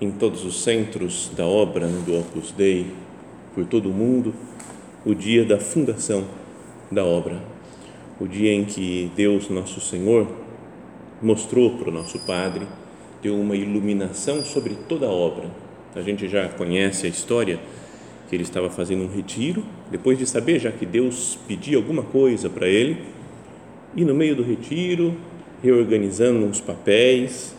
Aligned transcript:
em 0.00 0.10
todos 0.10 0.44
os 0.44 0.62
centros 0.62 1.30
da 1.36 1.44
obra 1.44 1.86
né, 1.86 2.02
do 2.06 2.18
Opus 2.18 2.52
Dei, 2.52 2.86
por 3.54 3.64
todo 3.66 3.90
o 3.90 3.92
mundo, 3.92 4.32
o 5.04 5.14
dia 5.14 5.44
da 5.44 5.58
fundação 5.58 6.24
da 6.90 7.04
obra, 7.04 7.42
o 8.20 8.26
dia 8.26 8.52
em 8.52 8.64
que 8.64 9.10
Deus, 9.16 9.48
nosso 9.48 9.80
Senhor, 9.80 10.26
mostrou 11.20 11.76
para 11.76 11.88
o 11.88 11.92
nosso 11.92 12.18
Padre, 12.20 12.66
deu 13.22 13.34
uma 13.34 13.56
iluminação 13.56 14.44
sobre 14.44 14.76
toda 14.88 15.06
a 15.06 15.10
obra. 15.10 15.50
A 15.94 16.02
gente 16.02 16.28
já 16.28 16.48
conhece 16.48 17.06
a 17.06 17.10
história 17.10 17.58
que 18.28 18.36
ele 18.36 18.44
estava 18.44 18.70
fazendo 18.70 19.04
um 19.04 19.08
retiro, 19.08 19.64
depois 19.90 20.18
de 20.18 20.26
saber 20.26 20.60
já 20.60 20.70
que 20.70 20.86
Deus 20.86 21.38
pedia 21.48 21.76
alguma 21.76 22.02
coisa 22.02 22.48
para 22.48 22.68
ele, 22.68 23.02
e 23.96 24.04
no 24.04 24.14
meio 24.14 24.36
do 24.36 24.42
retiro, 24.42 25.16
reorganizando 25.62 26.46
os 26.46 26.60
papéis, 26.60 27.56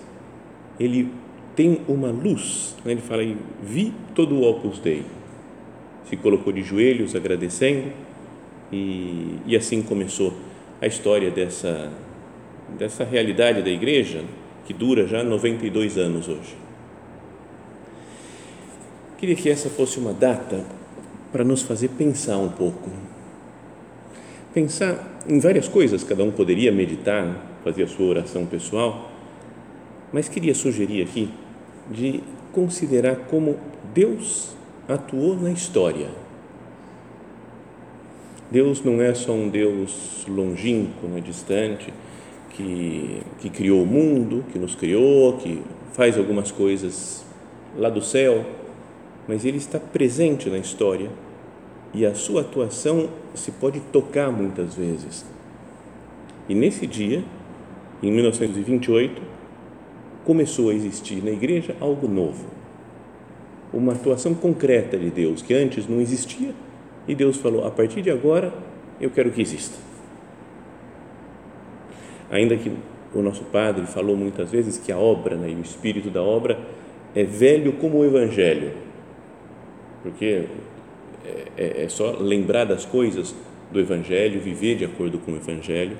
ele 0.79 1.11
tem 1.59 1.81
uma 1.89 2.07
luz. 2.09 2.73
Né? 2.85 2.93
Ele 2.93 3.01
fala, 3.01 3.21
vi 3.61 3.93
todo 4.15 4.33
o 4.33 4.49
Opus 4.49 4.79
Dei. 4.79 5.03
Se 6.07 6.15
colocou 6.15 6.53
de 6.53 6.63
joelhos 6.63 7.17
agradecendo 7.17 7.91
e, 8.71 9.35
e 9.45 9.57
assim 9.57 9.81
começou 9.81 10.33
a 10.81 10.87
história 10.87 11.29
dessa, 11.29 11.91
dessa 12.77 13.03
realidade 13.03 13.61
da 13.61 13.69
igreja 13.69 14.23
que 14.65 14.73
dura 14.73 15.05
já 15.05 15.21
92 15.21 15.97
anos 15.97 16.29
hoje. 16.29 16.55
Queria 19.17 19.35
que 19.35 19.49
essa 19.49 19.69
fosse 19.69 19.99
uma 19.99 20.13
data 20.13 20.63
para 21.29 21.43
nos 21.43 21.61
fazer 21.61 21.89
pensar 21.89 22.37
um 22.37 22.47
pouco. 22.47 22.89
Pensar 24.53 25.19
em 25.27 25.41
várias 25.41 25.67
coisas, 25.67 26.05
cada 26.05 26.23
um 26.23 26.31
poderia 26.31 26.71
meditar, 26.71 27.59
fazer 27.65 27.83
a 27.83 27.87
sua 27.87 28.05
oração 28.05 28.45
pessoal, 28.45 29.11
mas 30.13 30.29
queria 30.29 30.55
sugerir 30.55 31.03
aqui 31.03 31.29
de 31.89 32.23
considerar 32.51 33.15
como 33.29 33.57
Deus 33.93 34.53
atuou 34.87 35.35
na 35.35 35.51
história. 35.51 36.07
Deus 38.51 38.83
não 38.83 39.01
é 39.01 39.13
só 39.13 39.31
um 39.31 39.47
Deus 39.47 40.25
longínquo, 40.27 41.07
né, 41.07 41.19
distante, 41.19 41.93
que, 42.49 43.21
que 43.39 43.49
criou 43.49 43.83
o 43.83 43.85
mundo, 43.85 44.43
que 44.51 44.57
nos 44.57 44.75
criou, 44.75 45.37
que 45.37 45.61
faz 45.93 46.17
algumas 46.17 46.51
coisas 46.51 47.23
lá 47.77 47.89
do 47.89 48.01
céu, 48.01 48.45
mas 49.27 49.45
Ele 49.45 49.57
está 49.57 49.79
presente 49.79 50.49
na 50.49 50.57
história 50.57 51.09
e 51.93 52.05
a 52.05 52.15
sua 52.15 52.41
atuação 52.41 53.09
se 53.35 53.51
pode 53.51 53.79
tocar 53.79 54.31
muitas 54.31 54.75
vezes. 54.75 55.25
E 56.47 56.55
nesse 56.55 56.87
dia, 56.87 57.23
em 58.01 58.11
1928, 58.11 59.21
começou 60.29 60.69
a 60.69 60.75
existir 60.75 61.23
na 61.23 61.31
igreja 61.31 61.75
algo 61.79 62.07
novo. 62.07 62.45
Uma 63.73 63.93
atuação 63.93 64.35
concreta 64.35 64.95
de 64.95 65.09
Deus 65.09 65.41
que 65.41 65.55
antes 65.55 65.89
não 65.89 65.99
existia 65.99 66.53
e 67.07 67.15
Deus 67.15 67.37
falou: 67.37 67.65
a 67.65 67.71
partir 67.71 68.03
de 68.03 68.11
agora 68.11 68.53
eu 69.01 69.09
quero 69.09 69.31
que 69.31 69.41
exista. 69.41 69.75
Ainda 72.29 72.55
que 72.55 72.71
o 73.11 73.23
nosso 73.23 73.43
padre 73.45 73.87
falou 73.87 74.15
muitas 74.15 74.51
vezes 74.51 74.77
que 74.77 74.91
a 74.91 74.99
obra 74.99 75.35
né, 75.35 75.49
e 75.49 75.55
o 75.55 75.61
espírito 75.61 76.11
da 76.11 76.21
obra 76.21 76.59
é 77.15 77.23
velho 77.23 77.73
como 77.73 77.97
o 77.97 78.05
evangelho, 78.05 78.73
porque 80.03 80.45
é, 81.25 81.45
é, 81.57 81.83
é 81.85 81.89
só 81.89 82.11
lembrar 82.19 82.65
das 82.65 82.85
coisas 82.85 83.33
do 83.71 83.79
evangelho, 83.79 84.39
viver 84.39 84.75
de 84.75 84.85
acordo 84.85 85.17
com 85.17 85.31
o 85.31 85.37
evangelho, 85.37 85.97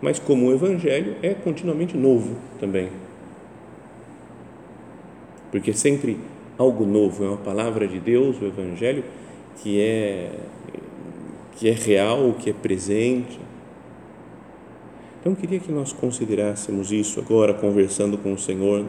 mas 0.00 0.20
como 0.20 0.46
o 0.46 0.52
evangelho 0.52 1.16
é 1.24 1.34
continuamente 1.34 1.96
novo 1.96 2.36
também 2.60 3.07
porque 5.50 5.72
sempre 5.72 6.18
algo 6.58 6.84
novo, 6.84 7.24
é 7.24 7.28
uma 7.28 7.36
palavra 7.36 7.86
de 7.86 8.00
Deus, 8.00 8.40
o 8.42 8.46
Evangelho, 8.46 9.04
que 9.62 9.80
é, 9.80 10.32
que 11.56 11.68
é 11.68 11.72
real, 11.72 12.34
que 12.38 12.50
é 12.50 12.52
presente. 12.52 13.38
Então, 15.20 15.34
queria 15.34 15.60
que 15.60 15.70
nós 15.70 15.92
considerássemos 15.92 16.90
isso 16.90 17.20
agora, 17.20 17.54
conversando 17.54 18.18
com 18.18 18.32
o 18.32 18.38
Senhor. 18.38 18.84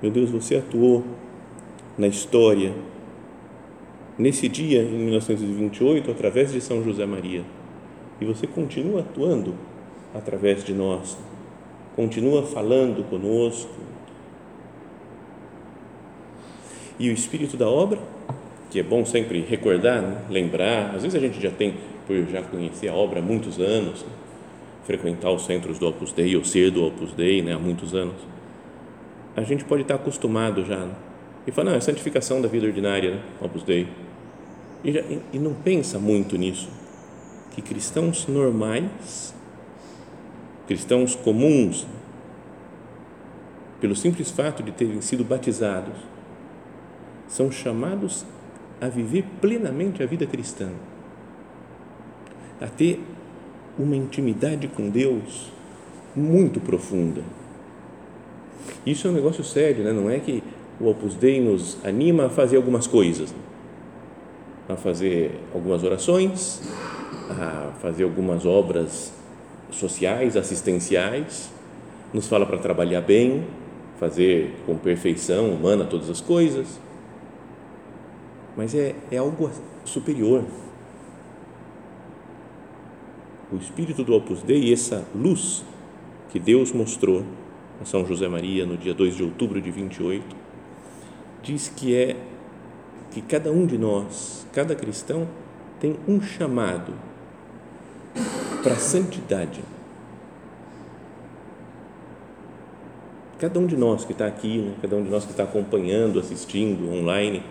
Meu 0.00 0.10
Deus, 0.10 0.30
você 0.30 0.56
atuou 0.56 1.04
na 1.98 2.06
história, 2.06 2.72
nesse 4.16 4.48
dia, 4.48 4.82
em 4.82 4.98
1928, 4.98 6.10
através 6.10 6.52
de 6.52 6.60
São 6.60 6.82
José 6.82 7.04
Maria, 7.04 7.44
e 8.20 8.24
você 8.24 8.46
continua 8.46 9.00
atuando 9.00 9.54
através 10.14 10.64
de 10.64 10.72
nós, 10.72 11.16
continua 11.96 12.42
falando 12.42 13.08
conosco, 13.08 13.89
e 17.00 17.08
o 17.08 17.12
espírito 17.14 17.56
da 17.56 17.66
obra, 17.66 17.98
que 18.70 18.78
é 18.78 18.82
bom 18.82 19.06
sempre 19.06 19.40
recordar, 19.40 20.02
né? 20.02 20.22
lembrar. 20.28 20.94
Às 20.94 21.02
vezes 21.02 21.14
a 21.14 21.18
gente 21.18 21.40
já 21.40 21.50
tem, 21.50 21.74
por 22.06 22.14
já 22.26 22.42
conhecer 22.42 22.88
a 22.88 22.94
obra 22.94 23.20
há 23.20 23.22
muitos 23.22 23.58
anos, 23.58 24.02
né? 24.02 24.08
frequentar 24.84 25.30
os 25.30 25.46
centros 25.46 25.78
do 25.78 25.88
Opus 25.88 26.12
Dei 26.12 26.36
ou 26.36 26.44
ser 26.44 26.70
do 26.70 26.84
Opus 26.84 27.12
Dei 27.14 27.40
né? 27.40 27.54
há 27.54 27.58
muitos 27.58 27.94
anos, 27.94 28.16
a 29.34 29.40
gente 29.42 29.64
pode 29.64 29.82
estar 29.82 29.94
acostumado 29.94 30.62
já 30.62 30.76
né? 30.76 30.94
e 31.46 31.50
falar, 31.50 31.70
não, 31.70 31.76
é 31.78 31.80
santificação 31.80 32.42
da 32.42 32.48
vida 32.48 32.66
ordinária, 32.66 33.12
né? 33.12 33.20
Opus 33.40 33.62
Dei. 33.62 33.88
E, 34.84 34.92
já, 34.92 35.00
e 35.32 35.38
não 35.38 35.54
pensa 35.54 35.98
muito 35.98 36.36
nisso, 36.36 36.68
que 37.52 37.62
cristãos 37.62 38.26
normais, 38.26 39.34
cristãos 40.66 41.14
comuns, 41.14 41.86
pelo 43.80 43.96
simples 43.96 44.30
fato 44.30 44.62
de 44.62 44.70
terem 44.70 45.00
sido 45.00 45.24
batizados, 45.24 46.09
são 47.30 47.50
chamados 47.50 48.26
a 48.80 48.88
viver 48.88 49.24
plenamente 49.40 50.02
a 50.02 50.06
vida 50.06 50.26
cristã, 50.26 50.68
a 52.60 52.66
ter 52.66 53.00
uma 53.78 53.96
intimidade 53.96 54.66
com 54.66 54.90
Deus 54.90 55.50
muito 56.14 56.60
profunda. 56.60 57.22
Isso 58.84 59.06
é 59.06 59.10
um 59.10 59.14
negócio 59.14 59.44
sério, 59.44 59.84
né? 59.84 59.92
não 59.92 60.10
é 60.10 60.18
que 60.18 60.42
o 60.80 60.88
Opus 60.88 61.14
Dei 61.14 61.40
nos 61.40 61.78
anima 61.84 62.26
a 62.26 62.28
fazer 62.28 62.56
algumas 62.56 62.86
coisas, 62.86 63.32
a 64.68 64.76
fazer 64.76 65.38
algumas 65.54 65.84
orações, 65.84 66.60
a 67.30 67.70
fazer 67.80 68.04
algumas 68.04 68.44
obras 68.44 69.12
sociais, 69.70 70.36
assistenciais, 70.36 71.50
nos 72.12 72.26
fala 72.26 72.44
para 72.44 72.58
trabalhar 72.58 73.02
bem, 73.02 73.44
fazer 74.00 74.56
com 74.66 74.76
perfeição 74.76 75.50
humana 75.50 75.84
todas 75.84 76.10
as 76.10 76.20
coisas 76.20 76.80
mas 78.60 78.74
é, 78.74 78.94
é 79.10 79.16
algo 79.16 79.50
superior. 79.86 80.44
O 83.50 83.56
espírito 83.56 84.04
do 84.04 84.14
Opus 84.14 84.42
Dei 84.42 84.64
e 84.64 84.72
essa 84.74 85.02
luz 85.14 85.64
que 86.28 86.38
Deus 86.38 86.70
mostrou 86.70 87.24
a 87.80 87.86
São 87.86 88.04
José 88.04 88.28
Maria 88.28 88.66
no 88.66 88.76
dia 88.76 88.92
2 88.92 89.16
de 89.16 89.22
outubro 89.22 89.62
de 89.62 89.70
28, 89.70 90.36
diz 91.42 91.72
que 91.74 91.96
é 91.96 92.16
que 93.10 93.22
cada 93.22 93.50
um 93.50 93.64
de 93.64 93.78
nós, 93.78 94.46
cada 94.52 94.74
cristão, 94.74 95.26
tem 95.80 95.96
um 96.06 96.20
chamado 96.20 96.92
para 98.62 98.74
a 98.74 98.78
santidade. 98.78 99.62
cada 103.38 103.58
um 103.58 103.66
de 103.66 103.74
nós 103.74 104.04
que 104.04 104.12
está 104.12 104.26
aqui, 104.26 104.58
né? 104.58 104.74
cada 104.82 104.96
um 104.96 105.02
de 105.02 105.08
nós 105.08 105.24
que 105.24 105.30
está 105.30 105.44
acompanhando, 105.44 106.20
assistindo 106.20 106.92
online, 106.92 107.42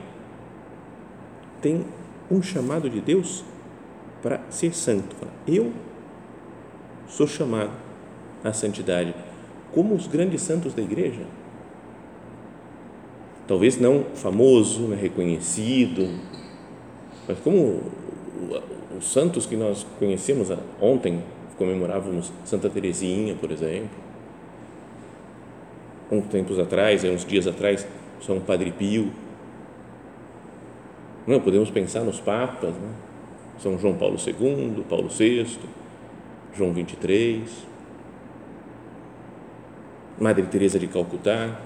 tem 1.62 1.86
um 2.30 2.42
chamado 2.42 2.90
de 2.90 3.02
Deus 3.02 3.44
para 4.22 4.42
ser 4.50 4.74
santo. 4.74 5.16
Eu 5.48 5.72
sou 7.08 7.28
chamado 7.28 7.72
à 8.44 8.54
santidade, 8.54 9.14
como 9.74 9.96
os 9.96 10.08
grandes 10.08 10.42
santos 10.42 10.74
da 10.74 10.82
igreja. 10.82 11.26
Talvez 13.48 13.80
não 13.80 14.06
famoso, 14.14 14.88
né, 14.88 14.96
reconhecido, 14.96 16.20
mas 17.28 17.40
como 17.40 17.82
os 18.98 19.12
santos 19.12 19.46
que 19.46 19.56
nós 19.56 19.86
conhecemos 19.98 20.50
ontem, 20.80 21.24
comemorávamos 21.58 22.32
Santa 22.46 22.70
Teresinha, 22.70 23.36
por 23.36 23.52
exemplo. 23.52 23.90
Uns 26.12 26.26
tempos 26.28 26.58
atrás, 26.58 27.04
uns 27.04 27.26
dias 27.26 27.46
atrás, 27.48 27.86
São 28.22 28.40
Padre 28.40 28.72
Pio. 28.72 29.12
Não, 31.30 31.40
podemos 31.40 31.70
pensar 31.70 32.00
nos 32.00 32.20
papas, 32.20 32.74
né? 32.74 32.92
São 33.60 33.78
João 33.78 33.94
Paulo 33.94 34.18
II, 34.18 34.84
Paulo 34.90 35.10
VI, 35.10 35.60
João 36.58 36.74
23, 36.74 37.68
Madre 40.20 40.44
Teresa 40.48 40.80
de 40.80 40.88
Calcutá, 40.88 41.62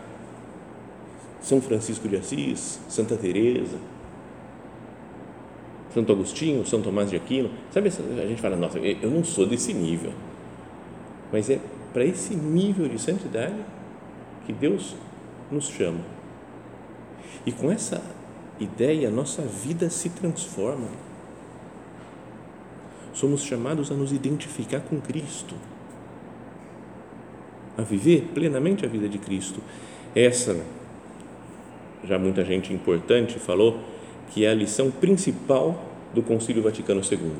São 1.39 1.61
Francisco 1.61 2.09
de 2.09 2.17
Assis, 2.17 2.81
Santa 2.89 3.15
Teresa, 3.15 3.77
Santo 5.93 6.11
Agostinho, 6.11 6.65
São 6.65 6.81
Tomás 6.81 7.09
de 7.09 7.15
Aquino. 7.15 7.49
Sabe, 7.71 7.87
a 7.87 8.27
gente 8.27 8.41
fala, 8.41 8.57
nossa, 8.57 8.77
eu 8.79 9.09
não 9.09 9.23
sou 9.23 9.45
desse 9.45 9.73
nível. 9.73 10.11
Mas 11.31 11.49
é 11.49 11.57
para 11.93 12.03
esse 12.03 12.35
nível 12.35 12.89
de 12.89 12.99
santidade 12.99 13.55
que 14.45 14.51
Deus 14.51 14.93
nos 15.49 15.69
chama. 15.69 16.01
E 17.45 17.51
com 17.53 17.71
essa 17.71 18.01
ideia, 18.59 19.09
nossa 19.09 19.41
vida 19.41 19.89
se 19.89 20.09
transforma. 20.09 20.87
Somos 23.13 23.43
chamados 23.43 23.91
a 23.91 23.95
nos 23.95 24.11
identificar 24.11 24.79
com 24.81 24.99
Cristo, 24.99 25.55
a 27.77 27.81
viver 27.81 28.29
plenamente 28.33 28.85
a 28.85 28.89
vida 28.89 29.07
de 29.07 29.17
Cristo. 29.17 29.61
Essa, 30.15 30.59
já 32.03 32.17
muita 32.17 32.43
gente 32.43 32.73
importante 32.73 33.37
falou, 33.39 33.79
que 34.31 34.45
é 34.45 34.49
a 34.49 34.53
lição 34.53 34.89
principal 34.89 35.83
do 36.13 36.23
Concílio 36.23 36.63
Vaticano 36.63 37.01
II, 37.01 37.33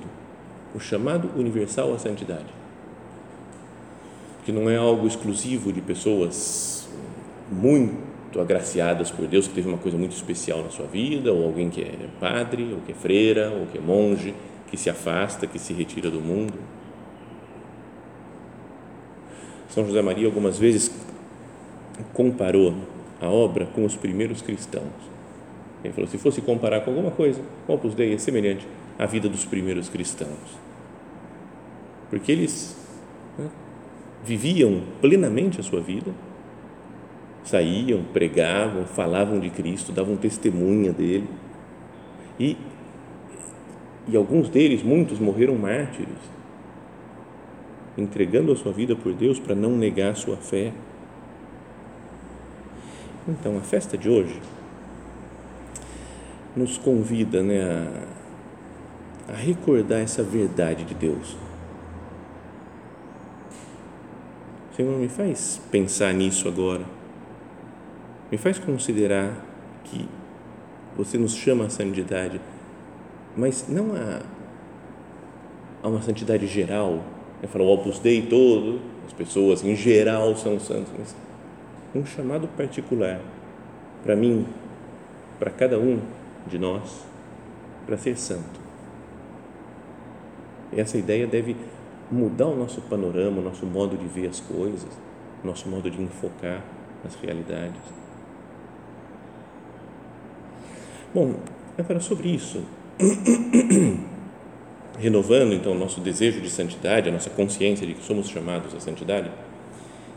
o 0.76 0.80
chamado 0.80 1.30
universal 1.36 1.94
à 1.94 2.00
santidade, 2.00 2.54
que 4.46 4.52
não 4.52 4.70
é 4.70 4.76
algo 4.76 5.08
exclusivo 5.08 5.72
de 5.72 5.82
pessoas 5.82 6.88
muito 7.52 8.13
agraciadas 8.42 9.12
por 9.12 9.28
Deus, 9.28 9.48
que 9.48 9.54
teve 9.54 9.68
uma 9.68 9.78
coisa 9.78 9.98
muito 9.98 10.16
especial 10.16 10.64
na 10.64 10.70
sua 10.70 10.86
vida, 10.86 11.32
ou 11.32 11.46
alguém 11.46 11.70
que 11.70 11.82
é 11.82 12.08
padre, 12.20 12.74
ou 12.74 12.80
que 12.82 12.92
é 12.92 12.96
freira, 12.96 13.52
ou 13.52 13.68
que 13.68 13.78
é 13.78 13.82
monge, 13.82 14.34
que 14.70 14.78
se 14.78 14.90
afasta, 14.90 15.46
que 15.46 15.60
se 15.60 15.74
retira 15.74 16.10
do 16.10 16.20
mundo. 16.20 16.54
São 19.70 19.86
José 19.86 20.02
Maria 20.02 20.28
algumas 20.28 20.58
vezes 20.58 20.92
comparou 22.14 22.76
a 23.22 23.28
obra 23.28 23.66
com 23.66 23.86
os 23.86 23.96
primeiros 23.96 24.42
cristãos. 24.42 25.14
Ele 25.84 25.94
falou: 25.94 26.10
se 26.10 26.18
fosse 26.18 26.42
comparar 26.42 26.82
com 26.82 26.92
alguma 26.92 27.12
coisa, 27.12 27.42
o 27.68 27.74
Opus 27.74 27.94
Dei 27.96 28.14
é 28.14 28.18
semelhante 28.18 28.68
à 28.98 29.06
vida 29.06 29.28
dos 29.28 29.46
primeiros 29.46 29.90
cristãos, 29.90 30.58
porque 32.10 32.32
eles 32.32 32.78
né, 33.38 33.50
viviam 34.24 34.84
plenamente 35.02 35.60
a 35.60 35.64
sua 35.64 35.82
vida, 35.82 36.12
saíam, 37.44 38.04
pregavam, 38.14 38.86
falavam 38.86 39.40
de 39.40 39.50
Cristo, 39.50 39.92
davam 39.92 40.16
testemunha 40.16 40.92
dele 40.92 41.28
e 42.40 42.58
e 44.08 44.18
alguns 44.18 44.50
deles, 44.50 44.84
muitos, 44.84 45.20
morreram 45.20 45.56
mártires, 45.56 46.10
entregando 47.98 48.52
a 48.52 48.56
sua 48.56 48.74
vida 48.74 48.96
por 48.96 49.14
Deus 49.14 49.40
para 49.40 49.56
não 49.56 49.78
negar 49.78 50.12
a 50.12 50.16
sua 50.16 50.36
fé. 50.36 50.74
Então, 53.28 53.58
a 53.58 53.62
festa 53.62 53.98
de 53.98 54.10
hoje 54.10 54.42
nos 56.54 56.78
convida 56.78 57.42
né, 57.42 57.62
a, 59.30 59.34
a 59.34 59.36
recordar 59.36 60.02
essa 60.02 60.22
verdade 60.22 60.84
de 60.84 60.94
Deus. 60.94 61.38
Senhor, 64.76 65.00
me 65.00 65.08
faz 65.08 65.62
pensar 65.72 66.14
nisso 66.14 66.48
agora. 66.48 66.84
Me 68.34 68.38
faz 68.40 68.58
considerar 68.58 69.32
que 69.84 70.10
você 70.98 71.20
nos 71.20 71.36
chama 71.36 71.66
à 71.66 71.70
santidade 71.70 72.42
mas 73.38 73.68
não 73.70 73.94
a, 73.96 74.22
a 75.84 75.88
uma 75.88 76.02
santidade 76.02 76.48
geral. 76.48 77.04
Eu 77.44 77.48
falo, 77.48 77.66
o 77.66 77.72
Opus 77.72 78.00
Dei 78.00 78.24
todo, 78.24 78.82
as 79.06 79.14
pessoas 79.14 79.64
em 79.64 79.76
geral 79.76 80.36
são 80.36 80.60
santos, 80.60 80.92
mas 80.98 81.16
um 81.94 82.04
chamado 82.04 82.48
particular 82.58 83.22
para 84.04 84.16
mim, 84.16 84.48
para 85.38 85.52
cada 85.52 85.78
um 85.78 86.00
de 86.48 86.58
nós, 86.58 87.06
para 87.86 88.00
ser 88.00 88.18
santo. 88.18 88.60
Essa 90.76 90.98
ideia 90.98 91.28
deve 91.28 91.56
mudar 92.12 92.48
o 92.48 92.56
nosso 92.56 92.82
panorama, 92.82 93.42
o 93.42 93.44
nosso 93.44 93.68
modo 93.68 93.96
de 93.96 94.08
ver 94.08 94.28
as 94.28 94.40
coisas, 94.40 94.90
o 95.44 95.46
nosso 95.46 95.70
modo 95.70 95.92
de 95.92 96.02
enfocar 96.02 96.64
as 97.06 97.14
realidades. 97.14 98.03
Bom, 101.14 101.36
agora 101.78 102.00
sobre 102.00 102.30
isso, 102.30 102.64
renovando 104.98 105.54
então 105.54 105.74
o 105.74 105.78
nosso 105.78 106.02
desejo 106.02 106.42
de 106.42 106.50
santidade, 106.50 107.08
a 107.08 107.12
nossa 107.12 107.30
consciência 107.30 107.86
de 107.86 107.94
que 107.94 108.04
somos 108.04 108.30
chamados 108.30 108.74
à 108.74 108.80
santidade, 108.80 109.30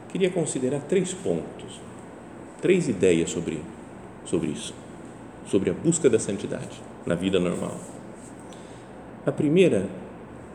queria 0.08 0.31
considerar 0.31 0.81
três 0.81 1.12
pontos, 1.12 1.82
três 2.62 2.88
ideias 2.88 3.28
sobre, 3.28 3.60
sobre 4.25 4.48
isso, 4.48 4.75
sobre 5.46 5.69
a 5.69 5.75
busca 5.75 6.08
da 6.08 6.19
santidade 6.19 6.81
na 7.04 7.14
vida 7.14 7.38
normal. 7.38 7.78
A 9.26 9.32
primeira 9.32 9.87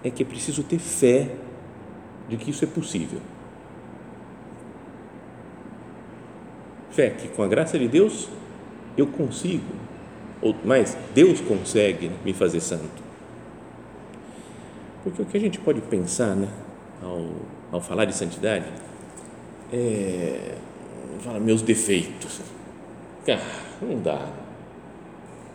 é 0.03 0.09
que 0.09 0.23
é 0.23 0.25
preciso 0.25 0.63
ter 0.63 0.79
fé 0.79 1.35
de 2.27 2.35
que 2.35 2.49
isso 2.49 2.65
é 2.65 2.67
possível. 2.67 3.19
Fé 6.89 7.11
que 7.11 7.27
com 7.27 7.43
a 7.43 7.47
graça 7.47 7.77
de 7.77 7.87
Deus 7.87 8.27
eu 8.97 9.05
consigo 9.05 9.80
ou 10.41 10.55
mais, 10.65 10.97
Deus 11.13 11.39
consegue 11.41 12.11
me 12.25 12.33
fazer 12.33 12.61
santo. 12.61 13.01
Porque 15.03 15.21
o 15.21 15.25
que 15.25 15.37
a 15.37 15.39
gente 15.39 15.59
pode 15.59 15.81
pensar, 15.81 16.35
né, 16.35 16.47
ao, 17.01 17.29
ao 17.71 17.81
falar 17.81 18.05
de 18.05 18.15
santidade, 18.15 18.65
é 19.71 20.55
fala 21.21 21.39
meus 21.39 21.61
defeitos. 21.61 22.41
Cara, 23.25 23.41
não 23.81 23.99
dá. 23.99 24.27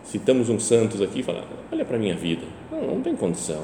Citamos 0.03 0.49
uns 0.49 0.63
santos 0.63 1.01
aqui 1.01 1.19
e 1.19 1.23
fala, 1.23 1.45
olha 1.71 1.83
para 1.83 1.97
minha 1.97 2.15
vida, 2.15 2.43
não, 2.71 2.95
não 2.95 3.01
tem 3.01 3.15
condição. 3.15 3.63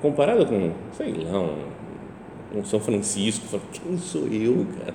Comparado 0.00 0.46
com, 0.46 0.72
sei 0.96 1.12
lá, 1.12 1.40
um, 1.40 1.58
um 2.54 2.64
São 2.64 2.80
Francisco, 2.80 3.46
fala, 3.46 3.62
quem 3.72 3.98
sou 3.98 4.26
eu, 4.28 4.66
cara? 4.78 4.94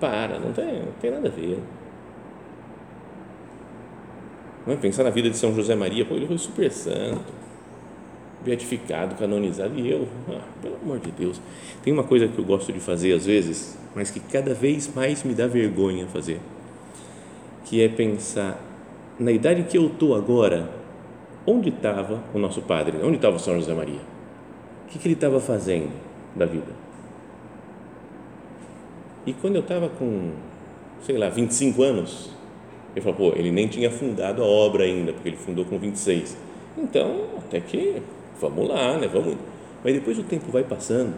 Para, 0.00 0.38
não 0.38 0.52
tem, 0.52 0.84
não 0.84 0.92
tem 1.00 1.10
nada 1.10 1.28
a 1.28 1.30
ver. 1.30 1.58
Não 4.68 4.74
é? 4.74 4.76
Pensar 4.76 5.02
na 5.02 5.08
vida 5.08 5.30
de 5.30 5.36
São 5.38 5.54
José 5.54 5.74
Maria, 5.74 6.04
pô, 6.04 6.14
ele 6.14 6.26
foi 6.26 6.36
super 6.36 6.70
santo, 6.70 7.32
beatificado, 8.44 9.14
canonizado, 9.14 9.80
e 9.80 9.90
eu, 9.90 10.06
ah, 10.28 10.42
pelo 10.60 10.76
amor 10.76 10.98
de 10.98 11.10
Deus. 11.10 11.40
Tem 11.82 11.90
uma 11.90 12.04
coisa 12.04 12.28
que 12.28 12.38
eu 12.38 12.44
gosto 12.44 12.70
de 12.70 12.78
fazer 12.78 13.14
às 13.14 13.24
vezes, 13.24 13.78
mas 13.94 14.10
que 14.10 14.20
cada 14.20 14.52
vez 14.52 14.92
mais 14.94 15.24
me 15.24 15.32
dá 15.32 15.46
vergonha 15.46 16.06
fazer, 16.08 16.38
que 17.64 17.82
é 17.82 17.88
pensar 17.88 18.62
na 19.18 19.32
idade 19.32 19.62
que 19.62 19.78
eu 19.78 19.86
estou 19.86 20.14
agora, 20.14 20.68
onde 21.46 21.70
estava 21.70 22.22
o 22.34 22.38
nosso 22.38 22.60
padre? 22.60 22.98
Onde 23.02 23.16
estava 23.16 23.38
São 23.38 23.54
José 23.54 23.72
Maria? 23.72 24.00
O 24.84 24.90
que, 24.90 24.98
que 24.98 25.08
ele 25.08 25.14
estava 25.14 25.40
fazendo 25.40 25.90
da 26.36 26.44
vida? 26.44 26.72
E 29.24 29.32
quando 29.32 29.54
eu 29.56 29.62
estava 29.62 29.88
com, 29.88 30.32
sei 31.00 31.16
lá, 31.16 31.30
25 31.30 31.82
anos, 31.82 32.37
ele 32.98 33.04
falou, 33.04 33.32
pô, 33.32 33.38
ele 33.38 33.50
nem 33.50 33.66
tinha 33.68 33.90
fundado 33.90 34.42
a 34.42 34.46
obra 34.46 34.84
ainda, 34.84 35.12
porque 35.12 35.28
ele 35.28 35.36
fundou 35.36 35.64
com 35.64 35.78
26. 35.78 36.36
Então, 36.76 37.26
até 37.38 37.60
que, 37.60 38.02
vamos 38.40 38.68
lá, 38.68 38.98
né? 38.98 39.08
Vamos. 39.08 39.36
Mas 39.82 39.94
depois 39.94 40.18
o 40.18 40.22
tempo 40.24 40.50
vai 40.50 40.64
passando 40.64 41.14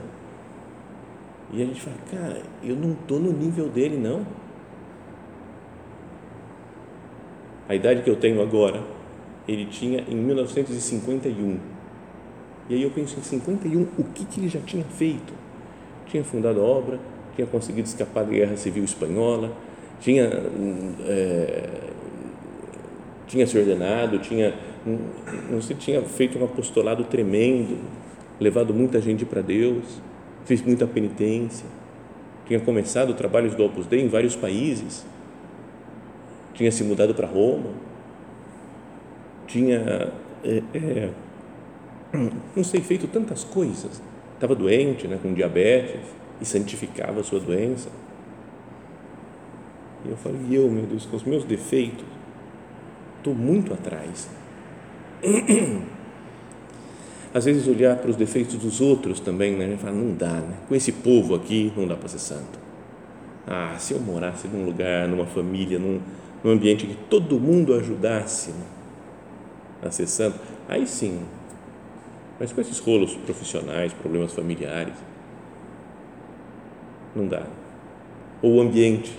e 1.53 1.63
a 1.63 1.67
gente 1.67 1.81
fala, 1.81 1.97
cara, 2.11 2.43
eu 2.63 2.77
não 2.77 2.93
estou 2.93 3.19
no 3.19 3.33
nível 3.33 3.69
dele, 3.69 3.97
não. 3.97 4.25
A 7.69 7.75
idade 7.75 8.03
que 8.03 8.11
eu 8.11 8.17
tenho 8.17 8.41
agora, 8.41 8.83
ele 9.49 9.67
tinha 9.67 10.05
em 10.09 10.15
1951. 10.15 11.59
E 12.69 12.75
aí 12.75 12.83
eu 12.83 12.91
penso 12.91 13.19
em 13.19 13.23
51, 13.23 13.83
o 13.99 14.05
que, 14.05 14.25
que 14.25 14.41
ele 14.41 14.49
já 14.49 14.61
tinha 14.61 14.85
feito? 14.85 15.33
Tinha 16.07 16.23
fundado 16.23 16.61
a 16.61 16.65
obra, 16.65 17.01
tinha 17.35 17.47
conseguido 17.47 17.89
escapar 17.89 18.25
da 18.25 18.31
Guerra 18.31 18.57
Civil 18.57 18.85
Espanhola, 18.85 19.53
tinha, 20.01 20.25
é, 21.07 21.69
tinha 23.27 23.47
se 23.47 23.59
ordenado, 23.59 24.19
tinha, 24.19 24.55
não 25.51 25.61
sei, 25.61 25.77
tinha 25.77 26.03
feito 26.03 26.39
um 26.39 26.45
apostolado 26.45 27.05
tremendo, 27.05 27.79
levado 28.41 28.75
muita 28.75 29.01
gente 29.01 29.25
para 29.25 29.43
Deus, 29.43 29.85
fez 30.45 30.63
muita 30.63 30.87
penitência, 30.87 31.67
tinha 32.47 32.59
começado 32.59 33.15
trabalhos 33.15 33.55
do 33.55 33.65
Opus 33.65 33.87
Dei 33.87 34.01
em 34.01 34.09
vários 34.09 34.35
países, 34.35 35.07
tinha 36.55 36.73
se 36.73 36.83
mudado 36.83 37.15
para 37.15 37.27
Roma, 37.27 37.71
tinha, 39.47 40.13
é, 40.43 40.63
é, 40.75 41.11
não 42.57 42.65
sei, 42.65 42.81
feito 42.81 43.07
tantas 43.07 43.45
coisas, 43.45 44.03
estava 44.35 44.55
doente, 44.55 45.07
né, 45.07 45.19
com 45.23 45.33
diabetes, 45.35 46.01
e 46.41 46.45
santificava 46.45 47.21
a 47.21 47.25
sua 47.25 47.39
doença. 47.39 47.91
E 50.05 50.09
eu 50.09 50.17
falei, 50.17 50.41
eu, 50.51 50.71
meu 50.71 50.85
Deus, 50.85 51.05
com 51.07 51.17
os 51.17 51.25
meus 51.25 51.45
defeitos, 51.45 52.05
estou 53.19 53.35
muito 53.35 53.73
atrás. 53.73 54.29
Às 57.33 57.45
vezes 57.45 57.69
olhar 57.69 57.97
para 57.97 58.11
os 58.11 58.17
defeitos 58.17 58.57
dos 58.57 58.81
outros 58.81 59.21
também, 59.21 59.57
né? 59.57 59.67
A 59.67 59.69
gente 59.69 59.81
fala, 59.81 59.95
não 59.95 60.15
dá, 60.15 60.33
né? 60.33 60.57
Com 60.69 60.75
esse 60.75 60.91
povo 60.91 61.35
aqui 61.35 61.73
não 61.77 61.87
dá 61.87 61.95
para 61.95 62.09
ser 62.09 62.19
santo. 62.19 62.59
Ah, 63.47 63.77
se 63.79 63.95
eu 63.95 64.01
morasse 64.01 64.49
num 64.49 64.65
lugar, 64.65 65.07
numa 65.07 65.27
família, 65.27 65.79
num, 65.79 66.01
num 66.43 66.51
ambiente 66.51 66.87
que 66.87 66.95
todo 67.09 67.39
mundo 67.39 67.75
ajudasse 67.75 68.51
né? 68.51 68.65
a 69.83 69.91
ser 69.91 70.07
santo, 70.07 70.41
aí 70.69 70.87
sim. 70.87 71.21
Mas 72.39 72.53
com 72.53 72.61
esses 72.61 72.79
rolos 72.79 73.15
profissionais, 73.15 73.93
problemas 73.93 74.33
familiares, 74.33 74.95
não 77.15 77.27
dá. 77.27 77.43
Ou 78.43 78.57
o 78.57 78.61
ambiente, 78.61 79.15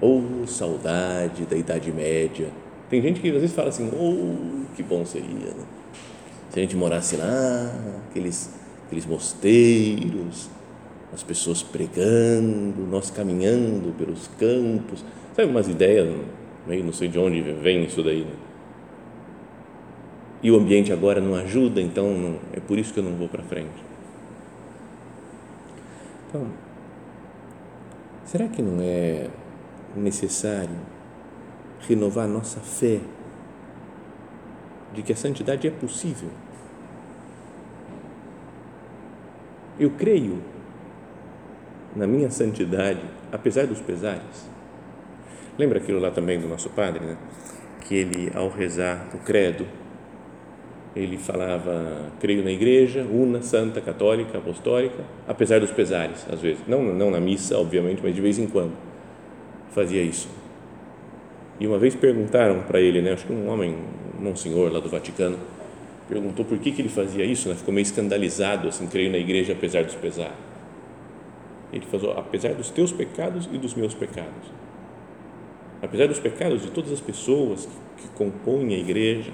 ou 0.00 0.46
saudade 0.46 1.44
da 1.46 1.56
Idade 1.56 1.92
Média. 1.92 2.48
Tem 2.90 3.00
gente 3.00 3.20
que 3.20 3.28
às 3.28 3.34
vezes 3.34 3.52
fala 3.54 3.68
assim, 3.68 3.90
oh, 3.92 4.74
que 4.74 4.82
bom 4.82 5.04
seria, 5.04 5.28
né? 5.28 5.64
se 6.54 6.60
a 6.60 6.62
gente 6.62 6.76
morasse 6.76 7.16
lá, 7.16 7.72
aqueles, 8.08 8.54
aqueles 8.86 9.04
mosteiros, 9.06 10.48
as 11.12 11.20
pessoas 11.20 11.64
pregando, 11.64 12.86
nós 12.88 13.10
caminhando 13.10 13.92
pelos 13.98 14.28
campos, 14.38 15.04
sabe 15.34 15.50
umas 15.50 15.66
ideias, 15.66 16.14
meio 16.64 16.84
não 16.84 16.92
sei 16.92 17.08
de 17.08 17.18
onde 17.18 17.42
vem 17.42 17.82
isso 17.84 18.04
daí, 18.04 18.20
né? 18.20 18.34
E 20.44 20.50
o 20.52 20.56
ambiente 20.56 20.92
agora 20.92 21.20
não 21.20 21.34
ajuda, 21.34 21.80
então 21.80 22.14
não, 22.14 22.38
é 22.52 22.60
por 22.60 22.78
isso 22.78 22.94
que 22.94 23.00
eu 23.00 23.04
não 23.04 23.16
vou 23.16 23.28
para 23.28 23.42
frente. 23.42 23.82
Então, 26.28 26.46
será 28.26 28.46
que 28.46 28.62
não 28.62 28.80
é 28.80 29.28
necessário 29.96 30.76
renovar 31.88 32.26
nossa 32.26 32.60
fé 32.60 33.00
de 34.92 35.02
que 35.02 35.12
a 35.12 35.16
santidade 35.16 35.66
é 35.66 35.70
possível? 35.70 36.30
Eu 39.78 39.90
creio 39.90 40.40
na 41.96 42.06
minha 42.06 42.30
santidade, 42.30 43.02
apesar 43.32 43.66
dos 43.66 43.80
pesares. 43.80 44.48
Lembra 45.58 45.78
aquilo 45.78 46.00
lá 46.00 46.10
também 46.10 46.40
do 46.40 46.48
nosso 46.48 46.70
padre, 46.70 47.04
né? 47.04 47.16
Que 47.80 47.94
ele, 47.96 48.32
ao 48.34 48.48
rezar 48.48 49.08
o 49.14 49.18
credo, 49.18 49.66
ele 50.94 51.18
falava, 51.18 52.12
creio 52.20 52.42
na 52.44 52.50
igreja, 52.50 53.02
una, 53.02 53.42
santa, 53.42 53.80
católica, 53.80 54.38
apostólica, 54.38 55.04
apesar 55.26 55.60
dos 55.60 55.72
pesares, 55.72 56.24
às 56.32 56.40
vezes. 56.40 56.62
Não, 56.68 56.82
não 56.82 57.10
na 57.10 57.20
missa, 57.20 57.58
obviamente, 57.58 58.00
mas 58.02 58.14
de 58.14 58.20
vez 58.20 58.38
em 58.38 58.46
quando 58.46 58.72
fazia 59.74 60.02
isso. 60.02 60.28
E 61.58 61.66
uma 61.66 61.78
vez 61.78 61.94
perguntaram 61.94 62.62
para 62.62 62.80
ele, 62.80 63.02
né, 63.02 63.12
acho 63.12 63.26
que 63.26 63.32
um 63.32 63.48
homem, 63.48 63.76
um 64.20 64.36
senhor 64.36 64.72
lá 64.72 64.80
do 64.80 64.88
Vaticano, 64.88 65.38
perguntou 66.08 66.44
por 66.44 66.58
que, 66.58 66.72
que 66.72 66.82
ele 66.82 66.88
fazia 66.88 67.24
isso, 67.24 67.48
né? 67.48 67.54
ficou 67.54 67.72
meio 67.72 67.82
escandalizado, 67.82 68.68
assim, 68.68 68.86
creio 68.86 69.10
na 69.10 69.18
igreja 69.18 69.52
apesar 69.52 69.84
dos 69.84 69.94
pesares. 69.94 70.34
Ele 71.72 71.84
falou, 71.86 72.16
apesar 72.16 72.54
dos 72.54 72.70
teus 72.70 72.92
pecados 72.92 73.48
e 73.52 73.58
dos 73.58 73.74
meus 73.74 73.94
pecados. 73.94 74.52
Apesar 75.82 76.06
dos 76.06 76.18
pecados 76.18 76.62
de 76.62 76.70
todas 76.70 76.92
as 76.92 77.00
pessoas 77.00 77.66
que, 77.66 78.02
que 78.02 78.08
compõem 78.14 78.74
a 78.74 78.78
igreja, 78.78 79.32